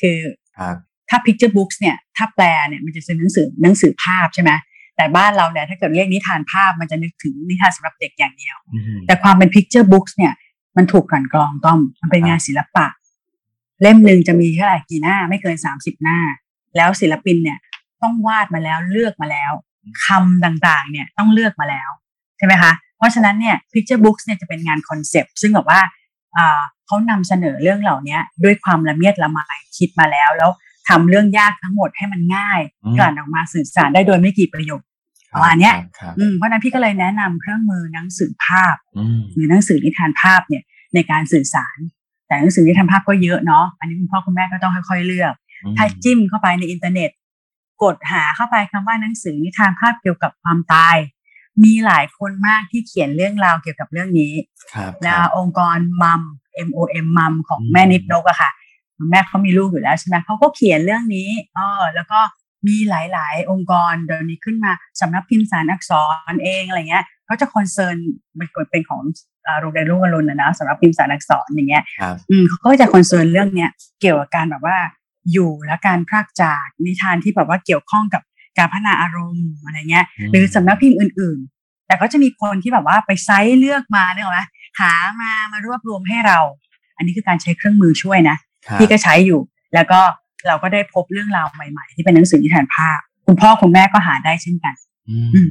[0.00, 0.18] คือ
[0.58, 0.76] ครับ
[1.08, 4.50] ถ้า picture books เนี่ย ถ้าแปลเนี่ยมันจะเป็นหนังสือหนังสือภาพใช่ไหม
[4.96, 10.32] แต่บ้านเราเนี่ยถ้าเกิดเรียกนิทานภาพมันจะนึกถึงนิทานสำหรับเด็กอย่างเดียวอืมแต่ความเป็น picture books เนี่ย
[10.76, 12.86] มันถูกกลั่นกรองต้อมมันเป็นครับงานศิลปะ
[13.82, 16.18] เล่มหนึ่งจะมีเท่าไหร่กี่หน้าไม่เกินสามสิบหน้า
[16.76, 17.58] แล้วศิลปินเนี่ย
[18.02, 19.52] ต้องวาดมาแล้วเลือกมาแล้ว
[20.04, 21.90] คำต่างๆ เนี่ยต้องเลือกมาแล้ว
[22.38, 25.80] ใช่ไหมคะเพราะฉะนั้นเนี่ย picture books เนี่ยจะเป็นงานคอนเซปต์ซึ่งแบบว่า
[26.36, 29.38] อ่าเขานำเสนอเรื่องเหล่านี้ด้วยความละเมียดละไม
[29.78, 30.50] คิดมาแล้ว แล้ว
[30.88, 34.82] ทำเรื่องยากทั้งหมดให้มันง่ายอืมกลั่นออกมาสื่อสารได้โดยไม่กี่ประโยค
[35.30, 40.62] ครับประมาณเนี้ยครับอืมเพราะฉะนั้นพี่ก็เลยแนะนำเครื่องมือหนังสือภาพอืมหรือหนังสือนิทานภาพเนี่ย
[40.94, 41.78] ในการสื่อสาร
[42.26, 45.32] แต่หนังสือนิทานภาพก็เยอะเนาะอันนี้คุณพ่อคุณแม่ก็ต้องค่อยๆเลือก
[45.76, 47.10] ถ้าจิ้มเข้าไปในอินเทอร์เน็ต
[47.82, 50.96] กดหาเข้าไปคำว่าหนังสือนิทานภาพเกี่ยวกับความตาย
[51.64, 54.32] มีหลายคนมากที่เขียนเรื่องราวเกี่ยวกับเรื่องนี้
[54.74, 56.22] ครับแล้วครับองค์กรมัม
[56.68, 58.50] M O M มัมของอืมแม่นิดนกอะค่ะ
[58.96, 62.20] คุณแม่เขามีลูกอยู่แล้วใช่ไหมเขาก็เขียนเรื่องนี้เออแล้วก็
[62.66, 65.92] มีหลาย ๆ องค์กรเดี๋ยวนี้ขึ้นมาสำนักพิมพ์สารอักษ
[66.30, 67.96] รเองอะไรเงี้ยเขาจะ concern
[68.38, 69.02] มันเป็นของ
[69.46, 73.70] อ่าโรงเรียนรุ่งอรุณนะนะสำนักพิมพ์สานอักษรอย่างเงี้ยครับอืมเขาก็จะ concern เรื่องเนี้ย
[74.00, 74.76] เกี่ยวกับการแบบว่า
[75.32, 78.22] อยู่และการพรากจากนิทานที่แบบว่าเกี่ยวข้องกับ
[78.58, 84.40] การพัฒนาอารมณ์อะไรเงี้ย หรือสำนักพิมพ์อื่น ๆ แต่ก็จะมีคนที่แบบว่าไปไซส์เลือกมาเนี่ยหรอไหม
[84.80, 86.38] หามามารวบรวมให้เรา
[86.96, 89.40] อันนี้คือการใช้เครื่องมือช่วยนะครับพี่ก็ใช้อยู่
[89.74, 90.00] แล้วก็
[90.46, 94.74] เราก็ได้พบเรื่องราวใหม่ๆ ที่เป็นหนังสือนิทานภาพ คุณพ่อคุณแม่ก็หาได้เช่นกัน
[95.10, 95.50] อืมอืม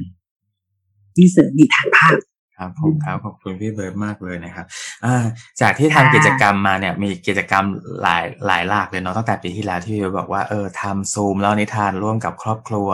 [1.14, 2.16] หนังสือนิทานภาพ
[2.62, 4.66] ครับผมครับขอบคุณพี่เบิร์ดมากเลยนะครับ
[5.04, 5.24] อ่า
[5.60, 7.64] จากที่ทำค่ะกิจกรรมมาเนี่ยมีกิจกรรม
[8.02, 12.90] หลายหลายหลากเลยเนาะตั้งแต่ปีที่แล้วที่พี่เบิร์ดบอกว่าเออทำซูมแล้วนิทานร่วมกับครอบครัว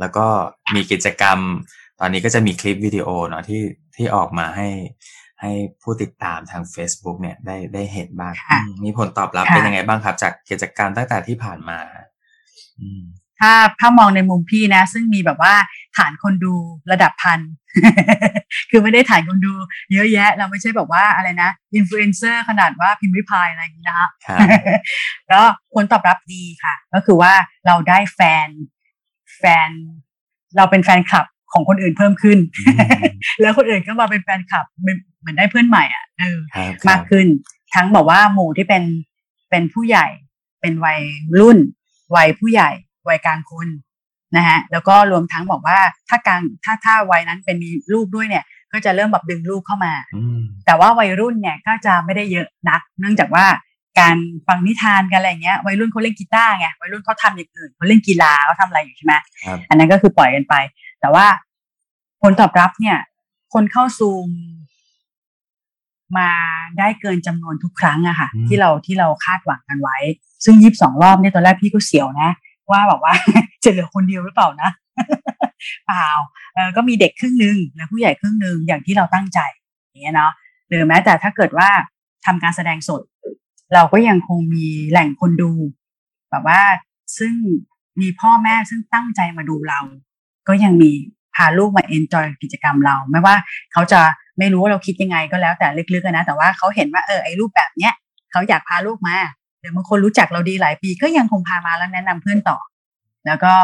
[0.00, 0.26] แล้วก็
[0.74, 1.38] มีกิจกรรม
[2.00, 3.62] ตอนนี้ก็จะมีคลิปวิดีโอเนาะที่
[3.96, 4.68] ที่ออกมาให้
[5.40, 11.78] ให้ผู้ติดตามทาง Facebook เนี่ยได้ได้เห็นบ้างค่ะอืมมีผลตอบรับค่ะเป็นยังไงบ้างครับ จากกิจกรรมตั้งแต่ที่ผ่านมา
[12.80, 13.02] อืม
[13.40, 15.54] ถ้าถ้ามองในมุมพี่นะ ซึ่งมีแบบว่า
[15.96, 16.54] ฐานคนดู
[16.92, 17.40] ระดับพัน
[18.70, 19.52] คือไม่ได้ฐานคนดู
[19.92, 24.38] เยอะแยะ เราไม่ใช่แบบว่าอะไรนะอินฟลูเอนเซอร์ขนาดว่าพิมรี่พายอะไรอย่างนี้นะคะครับ
[25.28, 25.44] แล้ว
[25.74, 27.32] ผลตอบรับดีค่ะ ก็คือว่า
[27.66, 28.48] เราได้แฟน
[29.38, 29.70] แฟน
[30.56, 32.72] เราเป็นแฟนคลับของคนอื่นเพิ่มขึ้นอื
[33.10, 37.26] มแล้วคนอื่นก็มาเป็นแฟนคลับเหมือนเหมือนได้เพื่อนใหม่อะเออครับมากขึ้น
[37.74, 38.82] ทั้งแบบว่าหมู่ที่เป็น
[39.50, 40.06] เป็นผู้ใหญ่
[40.60, 41.00] เป็นวัย
[41.40, 41.58] รุ่น
[42.16, 42.70] วัยผู้ใหญ่
[43.08, 43.68] วัยกลางคน
[44.36, 45.78] นะฮะแล้วก็รวมทั้งบอกว่า
[46.08, 53.46] ถ้ากลางถ้าถ้าวัยนั้นเป็นมีลูกด้วยเนี่ยก็จะเริ่มแบบดึงลูกเข้ามาอืมแต่ว่าวัยรุ่นเนี่ยก็จะไม่ได้เยอะนัก เนื่องจากว่า
[54.00, 54.16] การ
[54.46, 59.14] ฟังนิทานกันอะไรเงี้ยวัยรุ่นเขาเล่นกีตาร์ไงวัยรุ่นเขาทำอย่างอื่นเขาเล่นกีฬาเขาทำอะไรอยู่ใช่ไหม
[59.44, 60.54] ครับอันนั้นก็คือปล่อยกันไป
[61.00, 61.26] แต่ว่า
[62.22, 62.98] ผลตอบรับเนี่ย
[63.54, 64.28] คนเข้าซูม
[66.18, 66.30] มา
[66.78, 69.96] ได้เกินจำนวนทุกครั้งอะค่ะอืมที่เราที่เราคาดหวังกันไว้
[70.44, 72.30] ซึ่งยีิบสองรอบเนี่ยตอนแรกพี่ก็เสียวนะ
[72.70, 73.14] ว่าแบบว่า
[73.64, 74.70] จะเหลือคนเดียวหรือเปล่านะ
[75.86, 76.08] เปล่า
[76.76, 79.40] ก็มีเด็กครึ่งหนึ่งและผู้ใหญ่ครึ่งหนึ่งอย่างที่เราตั้งใจ
[79.90, 80.32] อย่างเงี้ยเนาะ
[80.68, 81.68] หรือแม้แต่ถ้าเกิดว่า
[82.26, 83.02] ทำการแสดงสด
[83.74, 85.52] เราก็ยังคงมีแหล่งคนดู
[86.30, 86.60] แบบว่า
[87.18, 87.34] ซึ่ง
[88.00, 89.80] มีพ่อแม่ซึ่งตั้งใจมาดูเรา
[90.48, 90.90] ก็ยังมี
[91.34, 93.36] พาลูกมาเอนจอยกิจกรรมเรา ไม่ว่า
[93.72, 94.00] เขาจะ
[94.38, 97.94] ไม่รู้ว่าเราคิดยังไงก็แล้วแต่ลึกๆนะ แต่ว่าเขาเห็นว่าเออไอ้รูปแบบเนี้ย
[98.32, 99.16] เขาอยากพาลูกมา
[99.68, 102.58] รือบางคนรู้จักเราดีหลายปีก็ยังคงพามาแล้วแนะนำเพื่อนต่อ
[103.26, 103.54] แล้วก็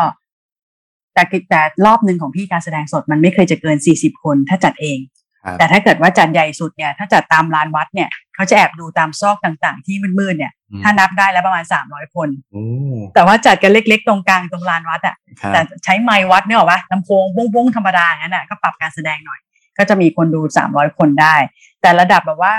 [1.14, 4.98] แต่กิจแต่รอบหนึ่งของพี่การแสดงสดมันไม่เคยจะเกินสี่สิบคนถ้าจัดเอง
[5.44, 12.64] ครับแต่ถ้าเกิดว่าจัดใหญ่สุดเนี่ยถ้าจัดตามลานวัดเนี่ย เขาจะแอบดูตามซอกต่างๆ ที่มืดๆเนี่ยอืมถ้านับได้แล้วประมาณสามร้อยคนโอ้
[13.14, 19.40] แต่ว่าจัดกันเล็กๆ ตรงกลางตรงลานวัดอะครับแต่ใช้ไม้วัดเนี่ยหรอปะลำโพงบ้งๆธรรมดาอย่างนั้นน่ะก็ปรับการแสดงหน่อย
[19.78, 21.34] ก็จะมีคนดูสามร้อยคนได้
[21.82, 22.54] แต่ระดับแบบว่า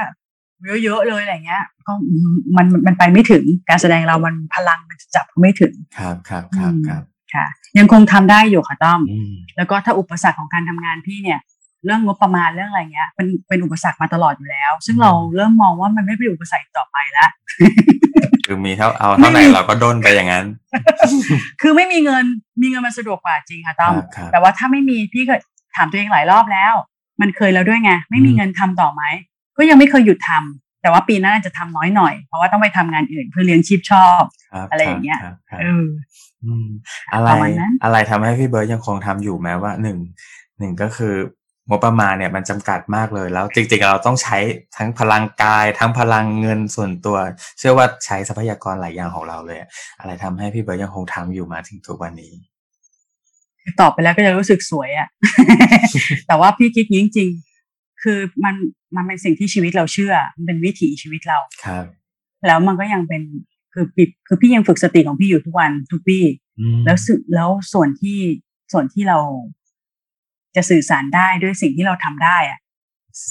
[0.83, 1.93] เยอะๆเลยอะไรเงี้ย ก็
[2.57, 7.03] มันมันมันไปไม่ถึงการแสดงเรามันพลังมันจับไม่ถึง ครับครับครับอืมครับ
[7.33, 7.45] ค่ะ
[7.77, 11.39] ยังคงทำได้อยู่ค่ะต้อมอืมแล้วก็ถ้าอุปสรรคของการทำงานพี่เนี่ย
[11.85, 17.29] เรื่องงบประมาณเรื่องอะไรเงี้ยเป็นเป็นอุปสรรคมาตลอดอยู่แล้ว ซึ่งเราเริ่มมองว่ามันไม่เป็นอุปสรรคอีกต่อไปแล้ว
[18.45, 20.45] คือมีเท่าเอาเท่าไหร่ไม่มีเราก็ด้นไปอย่างนั้น
[21.61, 22.25] คือไม่มีเงิน
[22.61, 25.35] มีเงินมันสะดวกกว่าจริงค่ะต้อมครับครับแต่ว่าถ้าไม่มีพี่ก็
[25.75, 26.73] ถามตัวเองหลายรอบแล้ว
[27.21, 29.03] มันเคยแล้วด้วยไงไม่มีอืมเงินทำต่อไหม
[29.57, 34.21] ก็ยังไม่เคยหยุดทำแต่ว่าปีหน้าจะทำน้อยหน่อย เพราะว่าต้องไปทำงานอื่นเพื่อเลี้ยงชีพชอบ
[34.53, 35.85] ครับอะไรอย่างเงี้ยครับครับเออ
[36.45, 36.67] อืม
[37.13, 39.97] อะไรประมาณนั้นอะไรทำให้พี่เบิร์ดยังคงทำอยู่แม้ว่าหนึ่ง
[40.59, 41.15] หนึ่งก็คือ
[41.69, 44.37] งบประมาณเนี่ยมันจำกัดมากเลยแล้วจริงๆเราต้องใช้
[44.77, 47.17] ทั้งพลังกาย ทั้งพลังเงินส่วนตัว
[47.57, 52.33] เชื่อว่าใช้ทรัพยากรหลายอย่างของเราเลย อะอะไรทำให้พี่เบิร์ดยังคงทำอยู่มาถึงทุกวันนี้
[53.61, 55.07] คือตอบไปแล้วก็จะรู้สึกสวยอะ
[56.27, 57.52] แต่ว่าพี่คิดอย่างนี้จริงๆ
[58.03, 58.55] คือมัน
[58.95, 61.85] มันเป็นสิ่งที่ชีวิตเราเชื่อ มันเป็นวิถีชีวิตเราครับ
[62.47, 63.21] แล้วมันก็ยังเป็น
[63.73, 66.19] คือปิคือพี่ยังฝึกสติของพี่อยู่ทุกวันทุกปี
[66.59, 68.19] อืมแล้วสึแล้วส่วนที่
[68.73, 69.17] ส่วนที่เรา
[70.55, 72.59] จะสื่อสารได้ด้วยสิ่งที่เราทำได้อะ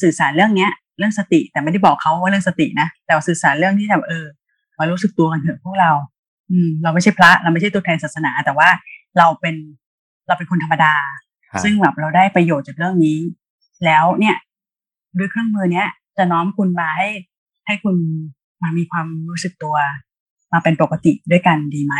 [0.03, 4.27] สื่อสารเรื่องเนี้ย เรื่องสติแต่ไม่ได้บอกเขาว่าเรื่องสตินะแต่ว่าสื่อสารเรื่องที่แบบเออ
[4.79, 5.93] มารู้สึกตัวกันเถอะพวกเรา
[6.51, 8.69] อืม เราไม่ใช่พระ เราไม่ใช่ตัวแทนศาสนา แต่ว่า
[9.19, 9.57] เราเป็น
[10.27, 10.95] เราเป็นคนธรรมดา
[11.51, 13.19] ครับซึ่งแบบเราได้ประโยชน์จากเรื่องนี้
[13.85, 14.37] แล้วเนี่ย
[15.19, 15.89] ด้วยเครื่องมือเนี้ย
[16.19, 17.09] จะน้อมคุณมาให้
[17.67, 17.97] ให้คุณ
[18.63, 19.77] มามีความรู้สึกตัว
[20.53, 21.95] มาเป็นปกติด้วยกันดีไหม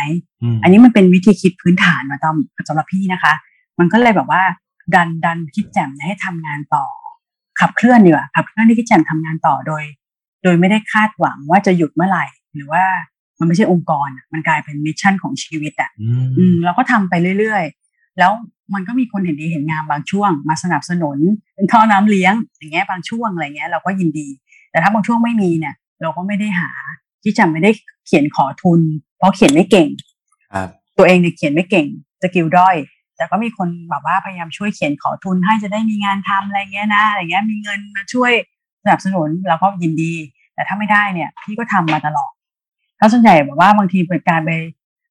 [0.55, 2.35] มอันนี้มันเป็นวิธีคิดพื้นฐานนะต้อม
[2.67, 3.33] สำหรับพี่นะคะ
[3.79, 4.43] มันก็เลยแบบว่า
[4.95, 6.85] ดันดันคิดแจ่มให้ทำงานต่อ
[7.59, 9.83] ขับเคลื่อนดีกว่าขับเคลื่อนให้คิดแจ่มทำงานต่อโดย
[10.43, 12.83] โดยไม่ได้คาดหวังว่าจะหยุดเมื่อไหร่ หรือว่า
[13.39, 17.82] มันไม่ใช่องค์กรอะมันกลายเป็น mission ของชีวิตอะอืมอืมเราก็ทำไปเรื่อยๆ
[18.19, 18.31] แล้ว
[18.73, 21.17] มันก็มีคนเห็นดีเห็นงามบางช่วง มาสนับสนุน
[21.55, 24.27] เป็นท่อน้ำเลี้ยง อย่างเงี้ยบางช่วงอะไรเงี้ยเราก็ยินดี
[24.71, 26.71] แต่ถ้าบางช่วงไม่มีเนี่ย เราก็ไม่ได้หา
[27.23, 27.71] ที่จะไม่ได้
[28.05, 28.79] เขียนขอทุน
[29.17, 29.89] เพราะเขียนไม่เก่ง
[30.53, 31.87] ครับตัวเองเนี่ยเขียนไม่เก่ง
[32.21, 32.75] สกิลด้อย
[33.17, 38.31] แต่ก็มีคนแบบว่าพยายามช่วยเขียนขอทุนให้จะได้มีงานทำอะไรเงี้ยนะอะไรเงี้ยมีเงินมาช่วย
[38.83, 40.13] สนับสนุนเราก็ยินดี
[40.53, 42.31] แต่ถ้าไม่ได้เนี่ย พี่ก็ทำมาตลอด
[42.99, 44.51] ถ้าส่วนใหญ่แบบว่าบางทีเป็นการไป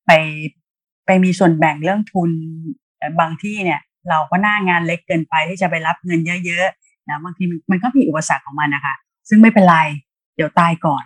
[0.07, 0.11] ไป
[1.07, 2.31] ไปมีส่วนแบ่งเรื่องทุน
[2.81, 2.82] แต่
[3.21, 3.81] บางที่เนี่ย
[4.11, 8.95] เราก็หน้างานเล็กเกินไปที่จะไปรับเงินเยอะๆนะบางทีมันมันก็มีอุปสรรคของมันนะคะ
[9.29, 9.77] ซึ่งไม่เป็นไร
[10.37, 11.05] เดี๋ยวตายก่อน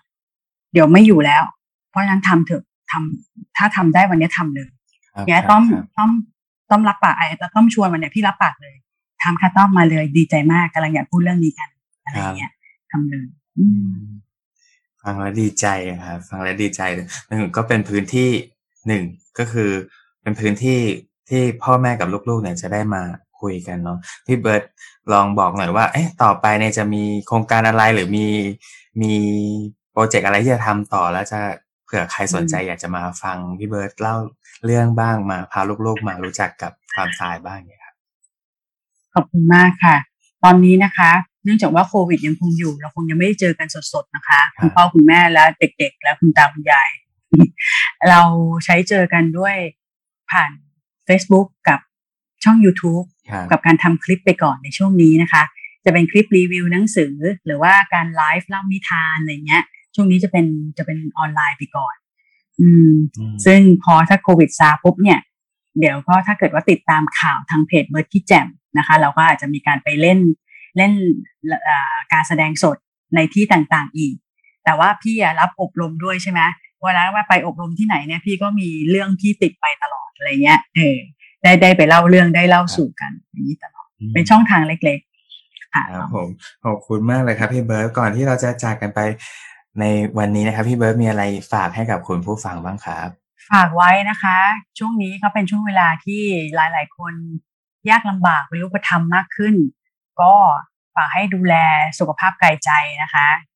[0.72, 1.42] เดี๋ยวไม่อยู่แล้ว
[1.90, 4.68] เพราะฉะนั้นทำเถอะทำถ้าทำได้วันนี้ทำเลย
[5.14, 6.10] ครับแกครับต้อมครับต้อม
[6.70, 8.74] ต้อมรับปากไอ้ต้อมชวนมันเนี่ยพี่รับปากเลย
[9.22, 11.68] ทำค่ะต้อมมาเลยดีใจมากกำลังอยากพูดเรื่องนี้กัน
[12.04, 12.50] อะไรอย่างเงี้ย
[12.90, 13.26] ทำเลย
[13.58, 14.06] อือืมม
[15.02, 15.66] ฟังแล้วดีใจ
[16.06, 16.82] ครับฟังแล้วดีใจ
[17.28, 18.30] หนึ่งก็เป็นพื้นที่
[18.86, 19.04] หนึ่ง
[19.38, 19.70] ก็คือ
[20.22, 20.80] เป็นพื้นที่
[21.28, 23.02] ที่พ่อแม่กับลูกๆเนี่ยจะได้มา
[23.40, 24.62] คุยกันเนาะพี่เบิร์ต
[25.12, 28.26] ลองบอกหน่อยว่า เอ๊ะต่อไปเนี่ยจะมีโครงการอะไรหรือมี
[29.02, 29.14] มี
[29.92, 31.40] โปรเจกต์อะไรที่จะทำต่อแล้วจะ
[31.84, 34.16] เผื่อใครสนใจอยากจะมาฟังพี่เบิร์ตเล่า
[34.64, 37.94] เรื่องบ้างมาพาลูกๆมารู้จักกับความตายบ้างเนี่ยครับ
[39.14, 39.96] ขอบคุณมากค่ะ
[40.44, 41.10] ตอนนี้นะคะ
[41.44, 46.90] เนื่องจากว่าโควิดยังคงอยู่ เราคงยังไม่ได้เจอกันสดๆนะคะครับคุณพ่อคุณแม่และเด็ก ๆ และคุณตาคุณยาย
[48.08, 48.20] เรา
[48.64, 49.56] ใช้เจอกันด้วย
[50.30, 50.50] ผ่าน
[51.08, 51.80] Facebook กับ
[52.44, 55.42] ช่อง YouTube ครับกับการทำคลิปไปก่อนในช่วงนี้นะคะ
[55.84, 57.14] จะเป็นคลิปรีวิวหนังสือ
[57.46, 59.62] หรือว่าการไลฟ์เล่านิทานอะไรเงี้ย
[59.94, 60.46] ช่วงนี้จะเป็น
[60.78, 61.94] จะเป็นออนไลน์ไปก่อน
[62.60, 65.20] อืมอืมซึ่งพอถ้าโควิดซาปุ๊บเนี่ย
[65.80, 68.48] เดี๋ยวก็ถ้าเกิดว่าติดตามข่าวทางเพจเบิร์ดที่แจ่ม
[68.78, 70.18] นะคะ เราก็อาจจะมีการไปเล่น
[70.76, 70.92] เล่น
[71.64, 72.76] เอ่อการแสดงสด
[73.14, 74.14] ในที่ต่างๆอีก
[74.64, 76.40] แต่ว่าพี่อะรับอบรมด้วยใช่ไหม
[76.84, 80.98] เวลาว่าไปอบรมที่ไหนเนี่ยพี่ก็มีเรื่องที่ติดไปตลอดอะไรเงี้ยเออ
[81.42, 86.28] ได้ได้ไปเล่าเรื่องได้เล่าสู่กันอย่างนี้ตลอดเป็นช่องทางเล็กๆค่ะครับผม
[86.64, 89.00] ขอบคุณมากเลยครับพี่เบิร์ตก่อนที่เราจะจากกันไป
[89.80, 89.84] ใน
[90.18, 91.22] วันนี้นะครับพี่เบิร์ตมีอะไร
[91.52, 93.08] ฝากให้กับคุณผู้ฟังบ้างครับ
[93.50, 94.38] ฝากไว้นะคะ
[94.78, 96.22] ช่วงนี้ก็เป็นช่วงเวลาที่
[96.54, 97.14] หลายๆ คน
[97.90, 99.54] ยากลำบากเป็นรูปธรรมมากขึ้น
[100.20, 100.32] ก็
[100.96, 101.54] ฝากให้ดูแล
[101.98, 102.70] สุขภาพกายใจ
[103.02, 103.55] นะคะอื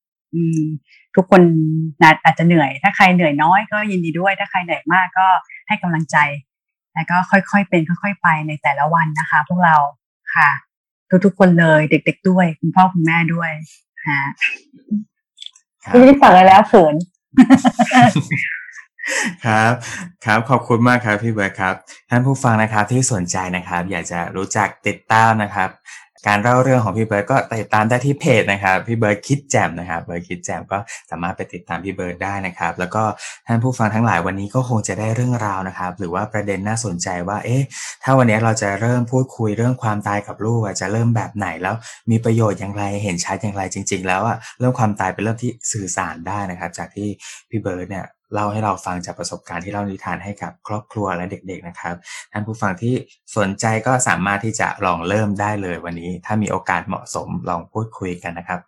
[1.15, 1.41] ทุกคน
[2.01, 5.27] นะอาจจะเหนื่อย ถ้าใครเหนื่อยน้อยก็ยินดีด้วย ถ้าใครเหนื่อยมากก็
[5.67, 6.17] ให้กำลังใจ
[6.93, 9.75] แล้วก็ค่อยๆเป็นค่อย ๆ ไปในแต่ละวันนะคะ พวกเรา
[10.35, 10.49] ค่ะ
[11.25, 13.51] ทุกๆคนเลยเด็ก ๆ ด้วย คุณพ่อคุณแม่ด้วย
[14.07, 14.21] ฮะ
[15.83, 16.95] ครับไม่ได้ฝากอะไรแล้วเขิน
[19.45, 19.73] ครับ
[20.25, 21.75] ครับ ขอบคุณมากครับพี่เบิร์ตครับ
[22.09, 25.69] ท่านผู้ฟังนะครับที่สนใจนะครับ อยากจะรู้จักติดตามนะครับ
[26.27, 30.77] การเล่าเรื่องของพี่เบิร์ตก็ติดตามได้ที่เพจนะครับพี่เบิร์ตคิดแจมนะครับเบิร์ตคิดแจมก็
[31.11, 33.03] สามารถไปติดตามพี่เบิร์ตได้นะครับ แล้วก็
[33.47, 37.63] ท่านผู้ฟังทั้งหลายวันนี้ก็คงจะได้เรื่องราวนะครับ หรือว่าประเด็นน่าสนใจว่า เอ๊ะ
[38.03, 41.75] ถ้าวันนี้เราจะเริ่มพูดคุยเรื่องความตายกับลูกจะเริ่มแบบไหนแล้ว
[42.11, 47.09] มีประโยชน์อย่างไรเห็นชัดอย่างไรจริง ๆ แล้วอะเรื่องความตายเป็นเรื่องที่สื่อสารได้นะครับ จากที่
[47.49, 51.95] พี่เบิร์ตเนี่ย เล่าให้เราฟังจากประสบการณ์ที่เล่านิทานให้กับครอบครัวและเด็กๆนะครับ
[52.31, 52.93] ท่านผู้ฟังที่
[53.37, 58.59] สนใจก็สามารถที่จะลองเริ่มได้เลยวันนี้ ถ้ามีโอกาสเหมาะสมลองพูดคุยกันนะครับ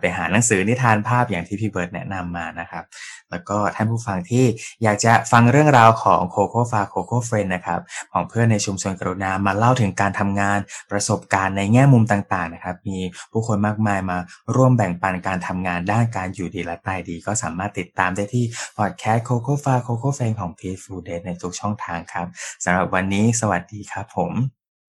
[0.00, 2.84] ไปหาหนังสือนิทานภาพอย่างที่พี่เบิร์ตแนะนำมานะครับ
[3.30, 4.44] แล้วก็ท่านผู้ฟังที่
[4.82, 7.80] อยากจะฟังเรื่องราวของโคโค่ฟาโคโค่เฟรนนะครับ
[8.12, 10.58] ของเพื่อนในชุมชนกรุณามาเล่าถึงการทำงาน
[10.90, 12.98] ประสบการณ์ในแง่มุมต่างๆนะครับ มี
[13.32, 14.18] ผู้คนมากมายมา
[14.54, 18.44] ร่วมแบ่งปันการทำงานด้านการอยู่ดีและตายดี ก็สามารถติดตามได้ที่
[18.78, 22.26] พอดแคสต์โคโค่ฟาโคโค่เฟรนของ Peaceful Day ในทุกช่องทางครับ
[22.64, 24.32] สำหรับวันนี้สวัสดีครับผม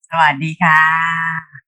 [0.10, 1.67] สวัสดีค่ะ